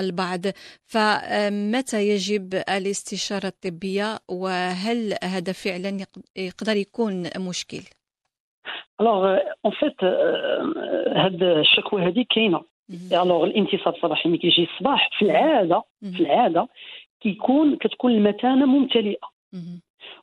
البعض. 0.00 0.40
فمتى 0.86 2.08
يجب 2.08 2.54
الاستشارة 2.54 3.46
الطبية؟ 3.46 4.18
وهل 4.28 5.16
هذا 5.24 5.52
فعلا 5.52 6.06
يقدر 6.36 6.76
يكون 6.76 7.30
مشكل؟ 7.36 7.82
alors 9.00 9.38
en 9.64 9.72
fait 9.72 10.04
هاد 11.16 11.42
الشكوى 11.42 12.02
هذه 12.02 12.24
كاينة. 12.30 12.60
alors 13.22 13.44
الانتصاب 13.44 13.94
الصباحي 13.94 14.28
ملي 14.28 14.38
كيجي 14.38 14.68
الصباح 14.72 15.18
في 15.18 15.24
العادة 15.24 15.82
في 16.16 16.20
العادة 16.20 16.68
كيكون 17.20 17.76
كتكون 17.76 18.12
المثانه 18.12 18.66
ممتلئة. 18.66 19.28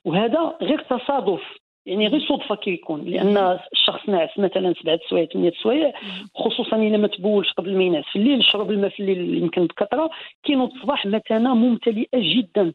وهذا 0.05 0.57
غير 0.61 0.81
تصادف 0.81 1.41
يعني 1.85 2.07
غير 2.07 2.27
صدفة 2.27 2.55
كيكون. 2.55 3.03
لأن 3.05 3.59
الشخص 3.73 4.09
ناعس 4.09 4.39
مثلا 4.39 4.73
سبعة 4.81 4.99
سوايع 5.09 5.25
ثمانية 5.25 5.51
سوايع. 5.63 5.93
خصوصا 6.35 6.75
إلا 6.75 6.97
ما 6.97 7.07
تبولش 7.07 7.51
قبل 7.53 7.77
ما 7.77 7.83
ينعس 7.83 8.05
في 8.05 8.15
الليل 8.19 8.43
شرب 8.43 8.71
الماء 8.71 8.89
في 8.89 8.99
الليل 8.99 9.43
يمكن 9.43 9.65
بكثرة 9.65 10.09
كينوض 10.43 10.73
الصباح 10.73 11.05
مثانه 11.05 11.55
ممتلئة 11.55 12.07
جدا. 12.13 12.73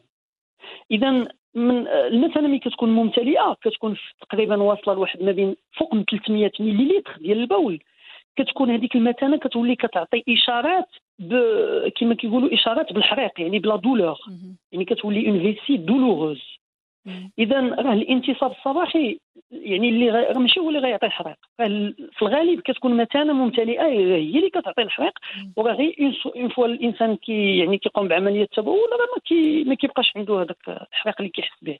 اذا 0.91 1.27
من 1.55 1.87
المثانه 1.87 2.47
ملي 2.47 2.59
كتكون 2.59 2.89
ممتلئة 2.89 3.57
كتكون 3.61 3.97
تقريبا 4.21 4.55
واصلة 4.55 4.93
لواحد 4.93 5.23
ما 5.23 5.31
بين 5.31 5.55
فوق 5.71 5.93
من 5.93 6.03
300 6.03 6.51
مليلتر 6.59 7.17
ديال 7.19 7.39
البول. 7.39 7.79
كتكون 8.35 8.69
هذيك 8.71 8.95
المثانة 8.95 9.37
كتولي 9.37 9.75
كتعطي 9.75 10.23
إشارات 10.29 10.87
ب... 11.19 11.33
كما 11.97 12.15
كيقولوا 12.15 12.53
إشارات 12.53 12.93
بالحريق 12.93 13.41
يعني 13.41 13.59
بلا 13.59 13.75
دولور 13.75 14.17
يعني 14.71 14.85
كتولي 14.85 15.29
une 15.29 15.39
vessie 15.39 15.77
douloureuse 15.77 16.58
اذا 17.39 17.59
راه 17.59 17.93
الانتصاب 17.93 18.51
الصباحي 18.51 19.19
يعني 19.51 19.89
اللي. 19.89 20.33
ماشي 20.35 20.59
هو 20.59 20.69
اللي 20.69 20.79
غيعطي 20.79 21.05
الحريق. 21.05 21.35
في 22.11 22.21
الغالب 22.21 22.61
كتكون 22.61 22.97
مثانه 22.97 23.33
ممتلئة 23.33 23.85
هي 23.85 24.37
اللي 24.37 24.49
كتعطي 24.49 24.81
الحريق. 24.81 25.13
وراه 25.55 25.73
غير 25.73 26.21
une 26.35 26.49
fois 26.49 26.65
الإنسان 26.65 27.15
كي 27.15 27.57
يعني 27.57 27.77
كيقوم 27.77 28.07
بعملية 28.07 28.43
التبول 28.43 28.89
راه 28.91 28.97
ما, 28.97 29.21
كي... 29.25 29.63
ما 29.63 29.75
كيبقاش 29.75 30.11
عنده 30.15 30.41
هذاك 30.41 30.57
الحريق 30.67 31.15
اللي 31.19 31.29
كيحس 31.29 31.57
به. 31.61 31.77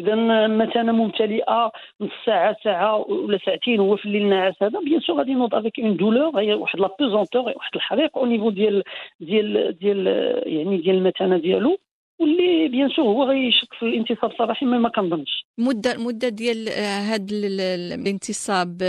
اذا 0.00 0.46
مثانه 0.46 0.92
ممتلئة 0.92 1.72
نص 2.00 2.10
ساعة 2.26 2.56
ساعة 2.64 2.96
ولا 2.96 3.38
ساعتين 3.46 3.80
هو 3.80 3.96
في 3.96 4.06
الليل 4.06 4.26
ناعس 4.28 4.62
هذا 4.62 4.80
bien 4.80 5.00
sûr 5.00 5.16
غادي 5.18 5.30
ينوض 5.30 5.54
avec 5.54 5.80
une 5.80 5.96
douleur 5.96 6.40
هي 6.40 6.54
واحد 6.54 6.80
la 6.80 6.96
pesanteur 6.98 7.42
واحد 7.42 7.70
الحريق 7.76 8.18
au 8.18 8.26
niveau 8.26 8.50
ديال 8.50 8.82
ديال 9.20 9.78
ديال 9.78 10.06
يعني 10.46 10.76
ديال 10.76 10.96
المثانه 10.96 11.38
ديالو. 11.38 11.78
واللي 12.20 12.68
bien 12.68 12.88
sûr 12.88 13.04
هو 13.04 13.24
غيشك 13.24 13.74
في 13.78 13.82
الانتصاب 13.82 14.30
الصباحي 14.30 14.66
ما, 14.66 14.88
كنظنش. 14.88 15.44
مده 15.58 15.96
مدة 15.98 16.28
ديال 16.28 16.68
هذا 17.12 17.26
الانتصاب 17.94 18.82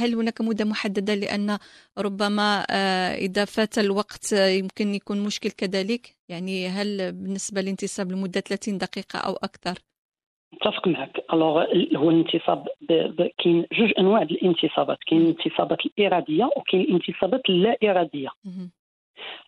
هل 0.00 0.14
هناك 0.14 0.40
مدة 0.40 0.64
محددة 0.64 1.14
لأن 1.14 1.58
ربما 1.98 2.66
آه، 2.70 3.14
إذا 3.14 3.44
فات 3.44 3.78
الوقت 3.78 4.32
يمكن 4.32 4.94
يكون 4.94 5.24
مشكل 5.24 5.50
كذلك؟ 5.50 6.16
يعني 6.28 6.68
هل 6.68 7.12
بالنسبة 7.12 7.60
للانتصاب 7.60 8.12
لمدة 8.12 8.40
30 8.40 8.78
دقيقة 8.78 9.18
أو 9.18 9.32
أكثر؟ 9.32 9.74
متفق 10.52 10.88
معك. 10.88 11.24
alors 11.32 11.64
هو 11.96 12.10
الانتصاب 12.10 12.66
كاين 13.38 13.66
جوج 13.72 13.92
أنواع 13.98 14.22
الانتصابات. 14.22 14.98
كاين 15.06 15.22
الانتصابات 15.22 15.78
الإرادية 15.86 16.44
وكاين 16.56 16.82
الانتصابات 16.82 17.40
اللا 17.48 17.76
إرادية. 17.84 18.28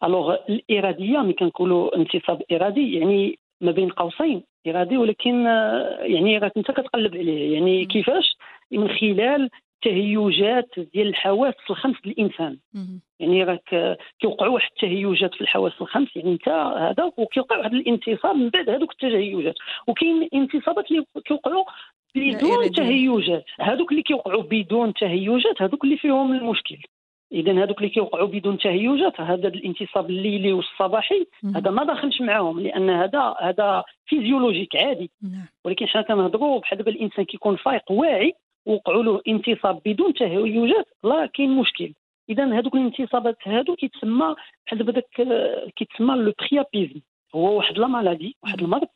الوغ 0.05 0.37
الاراديه 0.49 1.19
ملي 1.19 1.33
كنقولوا 1.33 1.97
انتصاب 1.97 2.43
إرادي 2.53 2.95
يعني 2.95 3.39
ما 3.61 3.71
بين 3.73 3.89
قوسين 3.89 4.43
إرادي 4.67 4.97
ولكن 4.97 5.47
آه، 5.47 5.99
يعني 6.01 6.39
راك 6.39 6.53
أنت 6.57 6.71
كتقلب 6.71 7.17
عليه 7.17 7.55
يعني 7.55 7.85
كيفاش؟ 7.85 8.37
من 8.73 8.89
خلال 8.89 9.51
تهيجات 9.83 10.69
ديال 10.95 11.09
الحواس 11.09 11.55
الخمس 11.71 11.97
ديال 12.05 12.19
الإنسان. 12.19 12.59
يعني 13.21 13.45
راك 13.45 13.75
آه، 13.75 13.99
كيوقعوا 14.21 14.55
واحد 14.55 14.71
التهيجات 14.71 15.35
في 15.35 15.41
الحواس 15.41 15.73
الخمس 15.81 16.17
يعني 16.17 16.33
أنت 16.33 16.49
هذا 16.79 17.13
وكيوقع 17.17 17.59
واحد 17.59 17.75
الانتصاب 17.75 18.37
من 18.37 18.49
بعد 18.49 18.71
هذوك 18.71 18.93
التهيجات. 18.93 19.55
وكاين 19.87 20.29
انتصابات 20.35 20.91
اللي 20.91 21.05
كيوقعوا 21.25 21.65
بدون 22.15 22.73
تهيجات. 22.73 23.45
هذوك 23.61 23.91
اللي 23.91 24.03
كيوقعوا 24.03 24.43
بدون 24.43 24.95
تهيجات 24.95 25.63
هذوك 25.63 25.85
اللي 25.85 25.97
فيهم 25.97 26.33
المشكل. 26.33 26.77
اذا 27.33 27.65
هذوك 27.65 27.79
اللي 27.79 27.89
كيوقعوا 27.89 28.27
بدون 28.27 28.59
تهيجات 28.59 29.21
هذا 29.21 29.49
الانتصاب 29.49 30.11
الليلي 30.11 30.53
والصباحي 30.53 31.27
هذا 31.55 31.71
ما 31.71 31.85
داخلش 31.85 32.21
معاهم 32.21 32.61
لأن 32.61 32.91
هذا 32.91 33.35
هذا 33.41 33.85
physiologique 34.07 34.77
عادي. 34.77 35.11
نعم. 35.23 35.47
ولكن 35.65 35.87
حنا 35.87 36.03
كنهضروا 36.03 36.61
بحال 36.61 36.79
دابا 36.79 36.91
الإنسان 36.91 37.25
كيكون 37.25 37.57
فايق 37.57 37.93
واعي 37.93 38.33
وقعوا 38.67 39.03
له 39.03 39.21
انتصاب 39.29 39.81
بدون 39.87 40.15
تهيجات 40.15 40.87
لا 41.05 41.27
كاين 41.27 41.51
مشكل. 41.51 41.93
اذا 42.31 42.59
هذوك 42.59 42.75
الانتصابات 42.75 43.37
هادو 43.47 43.77
كيتسمى 43.77 44.35
بحال 44.67 44.79
دابا 44.79 44.93
داك 44.93 45.29
كيتسمى 45.77 46.15
le 46.15 46.33
priapisme 46.41 47.01
هو 47.35 47.57
واحد 47.57 47.79
la 47.79 47.87
maladie 47.87 48.37
واحد 48.43 48.61
المرض 48.63 48.89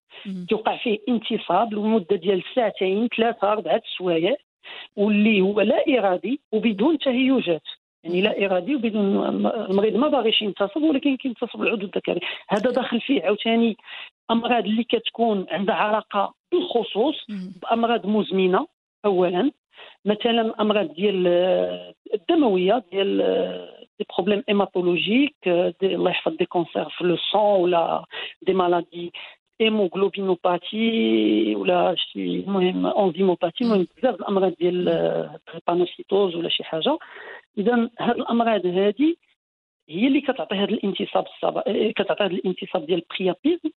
كيوقع 0.49 0.77
فيه 0.77 0.99
انتصاب 1.09 1.75
لمدة 1.75 2.17
ديال 2.17 2.43
ساعتين 2.55 3.09
ثلاثة 3.17 3.53
أربعة 3.53 3.83
سوايع 3.99 4.37
واللي 4.97 5.41
هو 5.41 5.61
لا 5.61 5.85
إرادي 5.89 6.41
وبدون 6.53 6.99
تهيجات 6.99 7.63
يعني 8.05 8.21
لا 8.21 8.47
إرادي 8.47 8.75
وبدون 8.75 9.47
المريض 9.47 9.97
ما 9.97 10.09
باغيش 10.09 10.43
ينتصب 10.43 10.83
ولكن 10.83 11.17
كينتصب 11.17 11.63
العضو 11.63 11.87
الذكري. 11.87 12.21
هذا 12.49 12.71
داخل 12.71 13.01
فيه 13.01 13.23
عاوتاني 13.23 13.77
أمراض 14.31 14.65
اللي 14.65 14.85
كتكون 14.85 15.47
عندها 15.51 15.75
علاقة 15.75 16.35
بالخصوص 16.53 17.27
بأمراض 17.63 18.07
مزمنة 18.07 18.67
اولا. 19.05 19.51
مثلا 20.05 20.55
أمراض 20.61 20.95
ديال 20.95 21.27
الدموية 22.15 22.85
ديال 22.93 23.19
des 23.99 24.07
problèmes 24.17 24.45
hématologiques 24.49 25.37
الله 25.83 26.11
يحفظ 26.11 26.33
des 26.33 26.45
cancers 26.47 26.89
في 26.89 27.05
le 27.05 27.17
sang 27.17 27.61
ولا 27.61 28.05
des 28.43 28.53
maladies. 28.53 29.13
hémoglobinopathie 29.63 31.55
ولا 31.57 31.95
شي 31.99 32.41
المهم 32.41 32.87
enzymopathie 32.87 33.65
المهم 33.65 33.87
بزاف 33.97 34.15
الامراض 34.15 34.53
ديال 34.61 34.89
la 35.55 35.65
drépanocytose 35.65 36.35
ولا 36.35 36.49
شي 36.49 36.65
حاجة 36.65 36.99
اذا 37.59 37.91
هاد 38.01 38.17
الامراض 38.17 38.67
هذه 38.67 39.15
هي 39.89 40.07
اللي 40.07 40.21
كتعطي 40.21 40.55
هذا 40.55 40.71
الانتصاب 40.71 41.25
الصبا 41.27 41.63
كتعطي 41.93 42.25
هذا 42.25 42.33
الانتصاب 42.33 42.87
ديال 42.87 43.03
ال 43.03 43.10
priapisme 43.10 43.71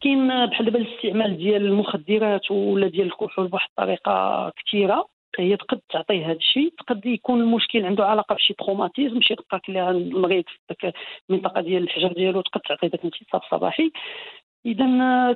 كاين 0.00 0.46
بحال 0.46 0.66
دابا 0.66 0.78
الاستعمال 0.78 1.36
ديال 1.36 1.66
المخدرات 1.66 2.50
ولا 2.50 2.88
ديال 2.88 3.06
الكحول 3.06 3.48
بواحد 3.48 3.68
الطريقة 3.68 4.52
كثيره 4.56 5.08
هي 5.38 5.56
تقد 5.56 5.80
تعطي 5.90 6.24
هذا 6.24 6.32
الشيء 6.32 6.72
تقد 6.78 7.06
يكون 7.06 7.40
المشكل 7.40 7.86
عنده 7.86 8.06
علاقه 8.06 8.34
بشي 8.34 8.54
traumatisme 8.54 9.20
شي 9.20 9.34
دقه 9.34 9.60
اللي 9.68 9.90
المريض 9.90 10.44
في 10.44 10.58
ذاك 10.70 10.94
المنطقة 11.30 11.60
ديال 11.60 11.82
الحجر 11.82 12.12
ديالو 12.12 12.40
تقد 12.40 12.60
تعطي 12.60 12.86
ذاك 12.86 13.04
الانتصاب 13.04 13.42
الصباحي 13.44 13.90
اذا 14.66 14.86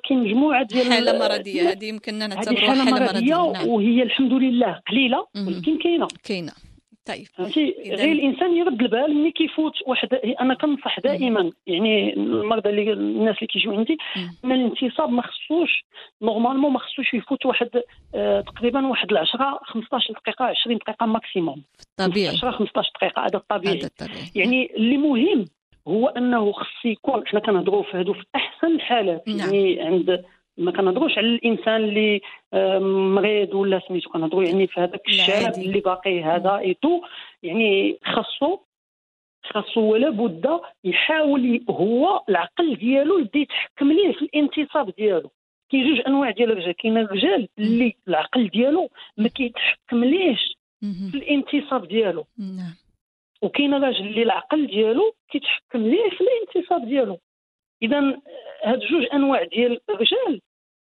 كاين 0.09 0.21
مجموعة 0.25 0.63
ديال 0.63 0.93
حالة 0.93 1.19
مرضية 1.19 1.71
هذه 1.71 1.85
يمكننا 1.85 2.27
نعتبرها 2.27 2.67
حالة 2.67 2.85
مرضية, 2.85 3.37
مرضية. 3.37 3.53
نعم. 3.53 3.69
وهي 3.69 4.03
الحمد 4.03 4.33
لله 4.33 4.81
قليلة 4.91 5.27
ولكن 5.37 5.79
كاينة. 5.79 6.09
كاينة. 6.25 6.53
طيب. 7.07 7.27
غير 7.87 8.13
الإنسان 8.13 8.57
يرد 8.57 8.83
البال 8.83 9.15
ملي 9.15 9.31
كيفوت 9.31 9.73
واحد 9.87 10.09
أنا 10.41 10.55
كنصح 10.55 11.01
دائما 11.01 11.51
يعني 11.67 12.15
المرضى 12.15 12.69
اللي 12.69 12.93
الناس 12.93 13.37
اللي 13.37 13.47
كيجيو 13.47 13.73
عندي 13.73 13.97
إن 14.45 14.53
الانتصاب 14.53 15.11
ما 15.11 15.23
خصوش 15.23 15.85
normalement 16.23 16.73
ما 16.73 16.79
خصوش 16.79 17.15
يفوت 17.15 17.47
واحد 17.47 17.69
آه 18.15 18.41
تقريبا 18.41 18.87
واحد 18.87 19.15
10 19.15 19.61
15 19.65 20.15
دقيقة 20.15 20.45
20 20.45 20.77
دقيقة 20.77 21.07
maximum 21.07 21.63
طبيعي. 21.97 22.37
10 22.37 22.51
15 22.51 22.91
دقيقة 22.95 23.23
هذا 23.23 23.37
الطبيعي. 23.37 23.81
يعني 24.35 24.77
اللي 24.77 24.97
مهم 24.97 25.45
هو 25.89 26.09
أنه 26.09 26.53
خص 26.53 26.85
يكون 26.85 27.27
حنا 27.27 27.41
كنهضروا 27.41 27.83
في 27.83 27.97
هذو 27.97 28.13
في 28.13 28.25
أحسن 28.35 28.67
الحالات 28.67 29.29
نعم. 29.29 29.39
يعني 29.39 29.81
عند 29.81 30.25
ما 30.59 30.73
كنهضروش 30.73 31.19
على 31.19 31.27
الإنسان 31.27 31.85
اللي 31.85 32.21
مريض 33.15 33.55
ولا 33.55 33.81
سميتو 33.89 34.11
كنهضروا 34.11 34.45
يعني 34.45 34.67
في 34.67 34.81
هذاك 34.81 35.09
الشاب 35.09 35.55
اللي 35.59 35.81
باقي 35.81 36.23
هذا 36.23 36.59
ايتو 36.59 37.01
يعني 37.43 37.99
خاصو 38.05 38.59
خاصو 39.45 39.81
ولا 39.81 40.11
بد 40.11 40.61
يحاول 40.85 41.65
هو 41.71 42.25
العقل 42.29 42.77
ديالو 42.77 43.19
يبدأ 43.19 43.39
يتحكم 43.39 43.93
ليه 43.93 44.13
في 44.13 44.23
الانتصاب 44.23 44.95
ديالو. 44.99 45.31
كاين 45.71 45.95
جوج 45.95 46.07
أنواع 46.07 46.31
ديال 46.31 46.53
الرجال 46.53 46.73
كاين 46.73 46.99
الرجال 46.99 47.49
اللي 47.59 47.97
العقل 48.09 48.49
ديالو 48.49 48.91
ما 49.17 49.29
كيتحكم 49.29 50.05
ليش 50.05 50.57
في 51.11 51.17
الانتصاب 51.17 51.89
ديالو. 51.89 52.27
نعم. 52.39 52.75
وكاين 53.47 53.75
الراجل 53.75 54.07
اللي 54.07 54.23
العقل 54.23 54.67
ديالو 54.67 55.15
كيتحكم 55.31 55.83
ليه 55.83 56.11
في 56.11 56.21
الانتصاب 56.21 56.89
ديالو. 56.89 57.19
اذا 57.83 57.99
هاد 58.65 58.81
جوج 58.81 59.07
أنواع 59.13 59.45
ديال 59.45 59.81
الرجال 59.91 60.41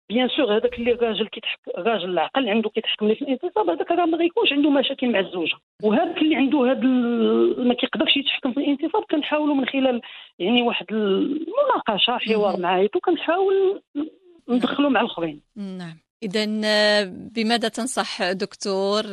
بيان 0.10 0.30
سور 0.30 0.58
هذاك 0.58 0.80
اللي 0.80 0.92
الراجل 0.92 1.28
كيتحك 1.28 1.60
راجل 1.78 2.10
العقل 2.10 2.50
عنده 2.50 2.70
كيتحكم 2.70 3.08
ليه 3.08 3.16
في 3.16 3.22
الانتصاب 3.22 3.70
هذاك 3.70 3.92
راه 3.92 4.06
ما 4.06 4.18
غيكونش 4.18 4.54
عنده 4.54 4.70
مشاكل 4.70 5.12
مع 5.12 5.20
الزوجة. 5.20 5.56
وهذاك 5.84 6.18
اللي 6.18 6.36
عنده 6.36 6.72
هذا 6.72 6.88
ما 7.64 7.74
كيقدرش 7.74 8.18
يتحكم 8.18 8.54
في 8.54 8.60
الانتصاب 8.60 9.04
كنحاولوا 9.12 9.56
من 9.56 9.66
خلال 9.66 10.02
يعني 10.40 10.62
واحد 10.62 10.86
المناقشه 10.92 12.18
حوار 12.18 12.60
معاه 12.60 12.90
وكنحاول 12.96 13.82
ندخلوا 14.50 14.90
مع 14.90 15.02
الأخرين. 15.02 15.42
نعم. 15.56 15.98
إذا 16.24 16.46
بماذا 17.36 17.68
تنصح 17.68 18.32
دكتور 18.32 19.04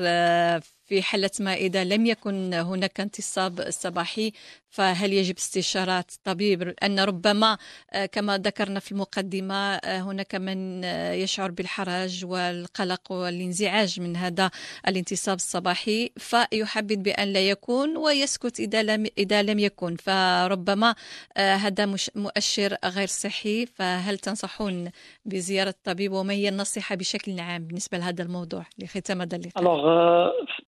في 0.86 1.02
حالة 1.02 1.30
ما 1.40 1.54
إذا 1.54 1.84
لم 1.84 2.06
يكن 2.06 2.54
هناك 2.54 3.00
انتصاب 3.00 3.70
صباحي 3.70 4.32
فهل 4.76 5.12
يجب 5.12 5.36
استشارة 5.36 6.04
طبيب 6.24 6.74
أن 6.82 7.00
ربما 7.00 7.58
آه، 7.92 8.06
كما 8.06 8.38
ذكرنا 8.38 8.80
في 8.80 8.92
المقدمة 8.92 9.74
آه، 9.74 10.00
هناك 10.00 10.34
من 10.34 10.84
آه، 10.84 11.12
يشعر 11.12 11.50
بالحرج 11.50 12.24
والقلق 12.24 13.12
والانزعاج 13.12 14.00
من 14.00 14.16
هذا 14.16 14.50
الانتصاب 14.88 15.36
الصباحي 15.36 16.10
فيحبذ 16.16 16.96
بأن 16.96 17.32
لا 17.32 17.48
يكون 17.50 17.96
ويسكت 17.96 18.60
إذا 18.60 18.82
لم 18.82 19.06
إذا 19.18 19.42
لم 19.42 19.58
يكن 19.58 19.96
فربما 19.96 20.94
هذا 21.36 21.96
مؤشر 22.14 22.76
غير 22.84 23.06
صحي 23.06 23.66
فهل 23.66 24.18
تنصحون 24.18 24.90
بزيارة 25.24 25.68
الطبيب 25.68 26.12
وما 26.12 26.34
هي 26.34 26.48
النصيحة 26.48 26.94
بشكل 26.94 27.40
عام 27.40 27.66
بالنسبة 27.66 27.98
لهذا 27.98 28.22
الموضوع 28.22 28.66
لختام 28.78 29.20
هذا 29.20 29.36
اللقاء؟ 29.36 29.64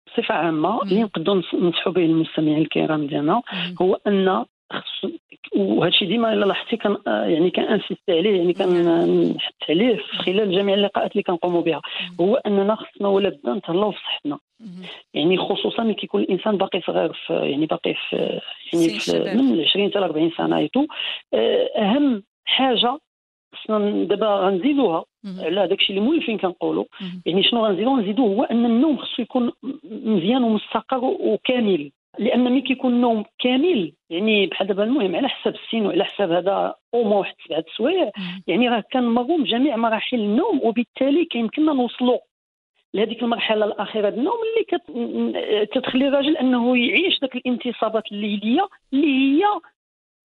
بصفة 0.08 0.34
عامة 0.34 0.82
اللي 0.82 1.02
نقدروا 1.02 1.42
ننصحوا 1.54 1.92
به 1.92 2.04
المستمعين 2.04 2.58
الكرام 2.58 3.06
ديالنا 3.06 3.42
هو 3.82 3.98
أن 4.06 4.44
وهذا 5.56 5.88
الشيء 5.88 6.08
ديما 6.08 6.32
إلا 6.32 6.44
لاحظتي 6.44 6.76
كان 6.76 6.96
يعني 7.06 7.50
كان 7.50 7.64
insisté 7.64 8.10
عليه 8.10 8.36
يعني 8.38 8.52
كان 8.52 8.68
نحث 9.36 9.52
عليه 9.70 9.96
في 9.96 10.16
خلال 10.18 10.52
جميع 10.52 10.74
اللقاءات 10.74 11.12
اللي 11.12 11.22
كنقوموا 11.22 11.62
بها. 11.62 11.80
هو 12.20 12.36
أننا 12.36 12.74
خصنا 12.74 13.08
ولا 13.08 13.28
بدا 13.28 13.54
نتهلاو 13.54 13.90
في 13.90 13.98
صحتنا. 13.98 14.38
يعني 15.14 15.38
خصوصا 15.38 15.82
ملي 15.82 15.94
كيكون 15.94 16.20
الإنسان 16.22 16.56
باقي 16.56 16.80
صغير 16.80 17.12
في 17.26 17.32
يعني 17.34 17.66
باقي 17.66 17.94
في 17.94 18.40
يعني 18.72 18.88
في 19.00 19.12
من 19.34 19.60
20 19.60 19.90
حتى 19.90 19.98
40 19.98 20.30
سنة 20.38 20.56
et 20.56 20.66
tout 20.66 20.86
آه، 21.34 21.68
أهم 21.78 22.22
حاجة 22.44 22.98
خصنا 23.54 24.04
دابا 24.04 24.26
غنزيدوها. 24.26 25.04
على 25.40 25.66
داكشي 25.66 25.90
اللي 25.90 26.00
مولفين 26.00 26.38
كنقولوا 26.38 26.84
يعني 27.26 27.42
شنو 27.42 27.66
غنزيدو؟ 27.66 27.96
غنزيدو 27.96 28.26
هو 28.26 28.42
أن 28.42 28.64
النوم 28.66 28.96
خصو 28.96 29.22
يكون 29.22 29.52
مزيان 29.84 30.44
ومستقر 30.44 31.04
وكامل. 31.04 31.90
لأن 32.18 32.44
ملي 32.44 32.60
كيكون 32.60 32.92
النوم 32.92 33.24
كامل 33.38 33.92
يعني 34.10 34.46
بحال 34.46 34.66
دابا 34.66 34.84
المهم 34.84 35.16
على 35.16 35.28
حساب 35.28 35.54
السن 35.54 35.86
وعلى 35.86 36.04
حساب 36.04 36.32
هذا 36.32 36.74
أو 36.94 37.18
واحد 37.18 37.34
سبعة 37.46 37.64
سوايع 37.76 38.10
يعني 38.46 38.68
راه 38.68 38.84
كنمروا 38.92 39.44
جميع 39.44 39.76
مراحل 39.76 40.16
النوم 40.16 40.60
وبالتالي 40.62 41.24
كيمكننا 41.24 41.72
نوصلوا 41.72 42.18
لهذيك 42.94 43.22
المرحلة 43.22 43.64
الأخيرة 43.64 44.08
النوم 44.08 44.36
اللي 44.48 44.64
كت... 44.68 44.82
كتخلي 45.72 46.08
الراجل 46.08 46.36
أنه 46.36 46.76
يعيش 46.78 47.20
ذاك 47.20 47.36
الانتصابات 47.36 48.12
الليليه 48.12 48.68
اللي 48.92 49.06
هي 49.06 49.44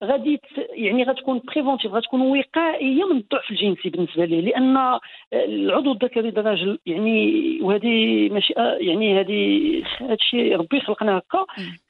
غادي 0.04 0.42
يعني 0.74 1.04
غتكون 1.04 1.42
préventive 1.48 1.92
غتكون 1.92 2.22
وقائية 2.22 3.04
من 3.06 3.18
الضعف 3.18 3.52
الجنسي 3.52 3.90
بالنسبة 3.90 4.26
ليه 4.26 4.42
لأن 4.42 5.00
العضو 5.34 5.92
الذكري 5.92 6.32
ديال 6.32 6.40
الراجل 6.40 6.80
يعني 6.86 7.60
وهذه 7.62 8.30
ماشي 8.30 8.54
يعني 8.58 9.20
هذه 9.20 9.84
هادشي 10.00 10.56
ربي 10.56 10.80
خلقنا 10.80 11.18
هكا 11.18 11.46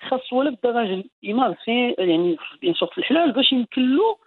خاص 0.09 0.33
ولا 0.33 0.49
بدا 0.49 0.69
الراجل 0.69 1.03
يمارس 1.23 1.67
يعني 1.67 2.37
bien 2.61 2.73
في 2.73 2.97
الحلال 2.97 3.31
باش 3.31 3.51
يمكن 3.51 3.95
له 3.95 4.17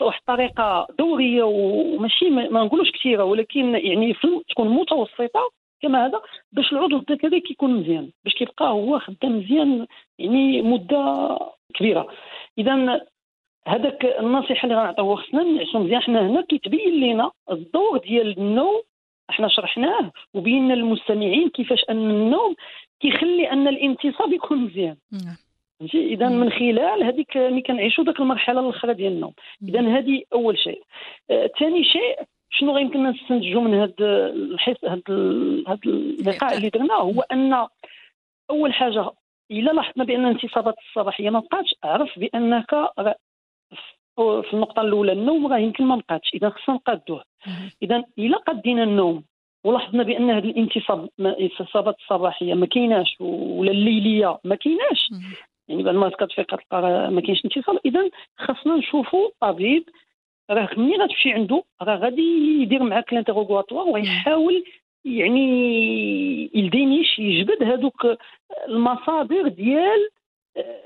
بواحد 0.00 0.20
الطريقة 0.20 0.86
دورية 0.98 1.42
وماشي 1.42 2.30
ما 2.30 2.64
نقولوش 2.64 2.90
كثيرة 2.90 3.24
ولكن 3.24 3.74
يعني 3.74 4.16
تكون 4.50 4.68
متوسطة 4.68 5.50
كما 5.82 6.06
هذا 6.06 6.20
باش 6.52 6.72
العضو 6.72 6.96
الذكري 6.96 7.40
كيكون 7.40 7.70
مزيان 7.74 8.10
باش 8.24 8.34
كيبقى 8.34 8.68
هو 8.70 8.98
خدام 8.98 9.38
مزيان 9.38 9.86
يعني 10.18 10.62
مدة 10.62 11.38
كبيرة. 11.74 12.08
اذا 12.58 13.00
هذاك 13.66 14.04
النصيحة 14.04 14.64
اللي 14.64 14.76
غنعطيوها 14.76 15.16
خصنا 15.16 15.42
نعيشو 15.42 15.78
مزيان. 15.78 16.02
حنا 16.02 16.20
هنا 16.20 16.40
كيتبين 16.40 17.00
لنا 17.00 17.30
الدور 17.50 17.98
ديال 17.98 18.38
النوم 18.38 18.82
إحنا 19.30 19.48
شرحناه 19.48 20.12
وبينا 20.34 20.74
للمستمعين 20.74 21.48
كيفاش 21.48 21.84
أن 21.90 22.10
النوم 22.10 22.54
كيخلي 23.00 23.52
أن 23.52 23.68
الانتصاب 23.68 24.32
يكون 24.32 24.58
مزيان. 24.58 24.96
نعم. 25.12 25.36
فهمتي؟ 25.80 26.06
إذا 26.06 26.28
من 26.28 26.50
خلال 26.50 27.04
هذيك 27.04 27.36
ملي 27.36 27.62
كنعيشوا 27.62 28.04
ذاك 28.04 28.20
المرحلة 28.20 28.60
الأخرى 28.60 28.94
ديال 28.94 29.12
النوم. 29.12 29.32
إذا 29.68 29.80
هذه 29.80 30.22
أول 30.32 30.58
شيء. 30.58 30.82
ثاني 31.28 31.80
آه 31.80 31.82
شيء 31.82 32.18
شنو 32.50 32.72
غيمكننا 32.72 33.10
نستنتجوا 33.10 33.60
من 33.60 33.74
هذا 33.74 34.26
الحس 34.26 34.84
هذا 34.84 35.02
هذا 35.68 35.80
اللقاء 35.86 36.56
اللي 36.56 36.68
درناه؟ 36.68 37.00
هو 37.00 37.20
أن 37.20 37.66
أول 38.50 38.74
حاجة 38.74 39.10
إلا 39.50 39.70
لاحظنا 39.70 40.04
بأن 40.04 40.26
الانتصابات 40.26 40.74
الصباحية 40.88 41.30
ما 41.30 41.38
بقاتش 41.40 41.74
أعرف 41.84 42.18
بأنك 42.18 42.74
في 44.16 44.54
النقطة 44.54 44.82
الأولى 44.82 45.12
النوم 45.12 45.46
راه 45.46 45.58
يمكن 45.58 45.84
ما 45.84 45.96
بقاتش 45.96 46.34
إذا 46.34 46.50
خصنا 46.50 46.74
نقادوه. 46.74 47.22
إذا 47.82 48.04
إلا 48.18 48.36
قدينا 48.36 48.82
النوم 48.82 49.24
ولاحظنا 49.64 50.02
بأن 50.02 50.30
هذه 50.30 50.44
الانتصاب 50.44 51.08
الانتصابات 51.20 51.96
الصباحيه 52.00 52.54
ما 52.54 52.66
كايناش 52.66 53.16
ولا 53.20 53.70
الليلية 53.70 54.38
ما 54.44 54.54
كايناش. 54.54 55.10
يعني 55.68 55.82
بعد 55.82 55.94
ما 55.94 56.08
كتفيق 56.08 56.46
كتلقى 56.56 57.10
ما 57.10 57.20
كاينش 57.20 57.44
انتصاب 57.44 57.78
إذا 57.84 58.10
خصنا 58.36 58.76
نشوفوا 58.76 59.28
طبيب 59.40 59.88
راه 60.50 60.68
ملي 60.76 60.96
غتمشي 60.96 61.32
عنده؟ 61.32 61.62
راه 61.82 61.96
غادي 61.96 62.62
يدير 62.62 62.82
معاك 62.82 63.12
الانتروغواتوار 63.12 63.88
ويحاول 63.88 64.64
يعني 65.04 66.50
يلدينيش 66.54 67.18
يجبد 67.18 67.62
هذوك 67.62 68.06
المصادر 68.68 69.48
ديال 69.48 70.08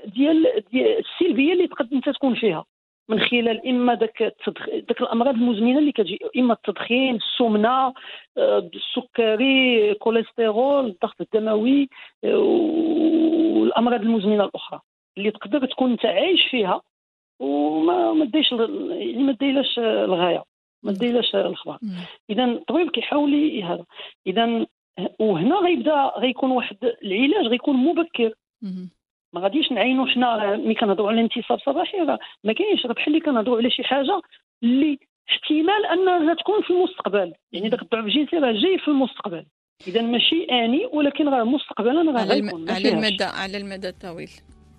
ديال, 0.05 0.63
ديال 0.71 0.99
السلبية 0.99 1.53
اللي 1.53 1.67
تقدر 1.67 1.95
أنت 1.95 2.09
تكون 2.09 2.35
فيها. 2.35 2.65
من 3.09 3.19
خلال 3.19 3.67
إما 3.67 3.93
داك 3.93 4.21
التدخ... 4.21 4.69
داك 4.69 5.01
الأمراض 5.01 5.35
المزمنة 5.35 5.79
اللي 5.79 5.91
كتجي 5.91 6.19
إما 6.37 6.53
التدخين 6.53 7.15
السمنة 7.15 7.93
آه، 8.37 8.69
السكري 8.75 9.93
كوليسترول 9.93 10.85
الضغط 10.85 11.21
الدموي 11.21 11.89
آه، 12.23 12.37
والأمراض 12.37 14.01
المزمنة 14.01 14.43
الأخرى 14.43 14.79
اللي 15.17 15.31
تقدر 15.31 15.65
تكون 15.65 15.91
أنت 15.91 16.05
عايش 16.05 16.47
فيها 16.51 16.81
وما 17.39 18.13
ما 18.13 18.25
ديش 18.25 18.51
يعني 18.51 19.23
ما 19.23 19.31
ديلاش 19.31 19.79
الغاية 19.79 20.43
ما 20.83 20.91
ديلاش 20.91 21.35
الأخبار. 21.35 21.79
اذا 22.29 22.45
الطبيب 22.45 22.89
كيحاول 22.91 23.61
هذا 23.63 23.85
اذا 24.27 24.65
وهنا 25.19 25.55
غيبدا 25.55 26.11
غيكون 26.17 26.51
واحد 26.51 26.77
العلاج 27.03 27.45
غيكون 27.47 27.75
مبكر. 27.75 28.33
ما 29.35 29.41
غاديش 29.41 29.71
نعينوا 29.71 30.07
حنا 30.07 30.55
ملي 30.55 30.75
كنهضروا 30.75 31.09
على 31.09 31.19
الانتصاب 31.19 31.59
صباحي 31.59 31.97
راه 31.97 32.19
ما 32.43 32.53
كاينش. 32.53 32.85
راه 32.85 32.93
بحال 32.93 33.07
اللي 33.07 33.19
كنهضروا 33.19 33.57
على 33.57 33.69
شي 33.69 33.83
حاجة 33.83 34.21
اللي 34.63 34.99
احتمال 35.29 35.85
أنها 35.93 36.33
تكون 36.33 36.61
في 36.61 36.69
المستقبل. 36.69 37.33
يعني 37.51 37.69
داك 37.69 37.81
الضعف 37.81 38.05
الجنسي 38.05 38.35
راه 38.35 38.51
جاي 38.51 38.77
في 38.77 38.87
المستقبل. 38.87 39.45
إذا 39.87 40.01
ماشي 40.01 40.43
آني 40.51 40.85
ولكن 40.93 41.27
راه 41.29 41.43
مستقبلا 41.43 42.11
راه 42.11 42.25
غيكون. 42.25 42.69
على 42.69 42.89
المدى 42.89 43.23
على 43.23 43.57
المدى 43.57 43.89
الطويل. 43.89 44.29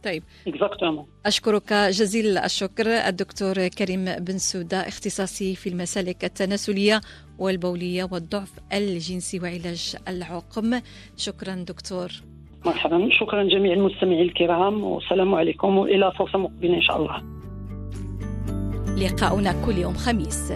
طيب. 0.05 0.23
exactement 0.47 1.07
أشكرك 1.27 1.73
جزيل 1.73 2.38
الشكر 2.38 2.87
الدكتور 2.87 3.69
كريم 3.69 4.05
بن 4.05 4.38
سوده 4.38 4.77
اختصاصي 4.77 5.55
في 5.55 5.69
المسالك 5.69 6.25
التناسلية 6.25 7.01
والبولية 7.38 8.09
والضعف 8.12 8.53
الجنسي 8.73 9.40
وعلاج 9.40 9.97
العقم. 10.09 10.81
شكرا 11.16 11.55
دكتور. 11.55 12.11
مرحبا. 12.66 13.09
شكرا 13.11 13.42
جميع 13.42 13.72
المستمعين 13.72 14.20
الكرام 14.20 14.85
والسلام 14.85 15.35
عليكم 15.35 15.79
وإلى 15.79 16.12
فرصة 16.18 16.38
مقبلة 16.38 16.74
إن 16.74 16.83
شاء 16.83 16.96
الله. 16.96 17.22
لقاؤنا 18.96 19.66
كل 19.66 19.79
يوم 19.79 19.94
خميس. 19.94 20.52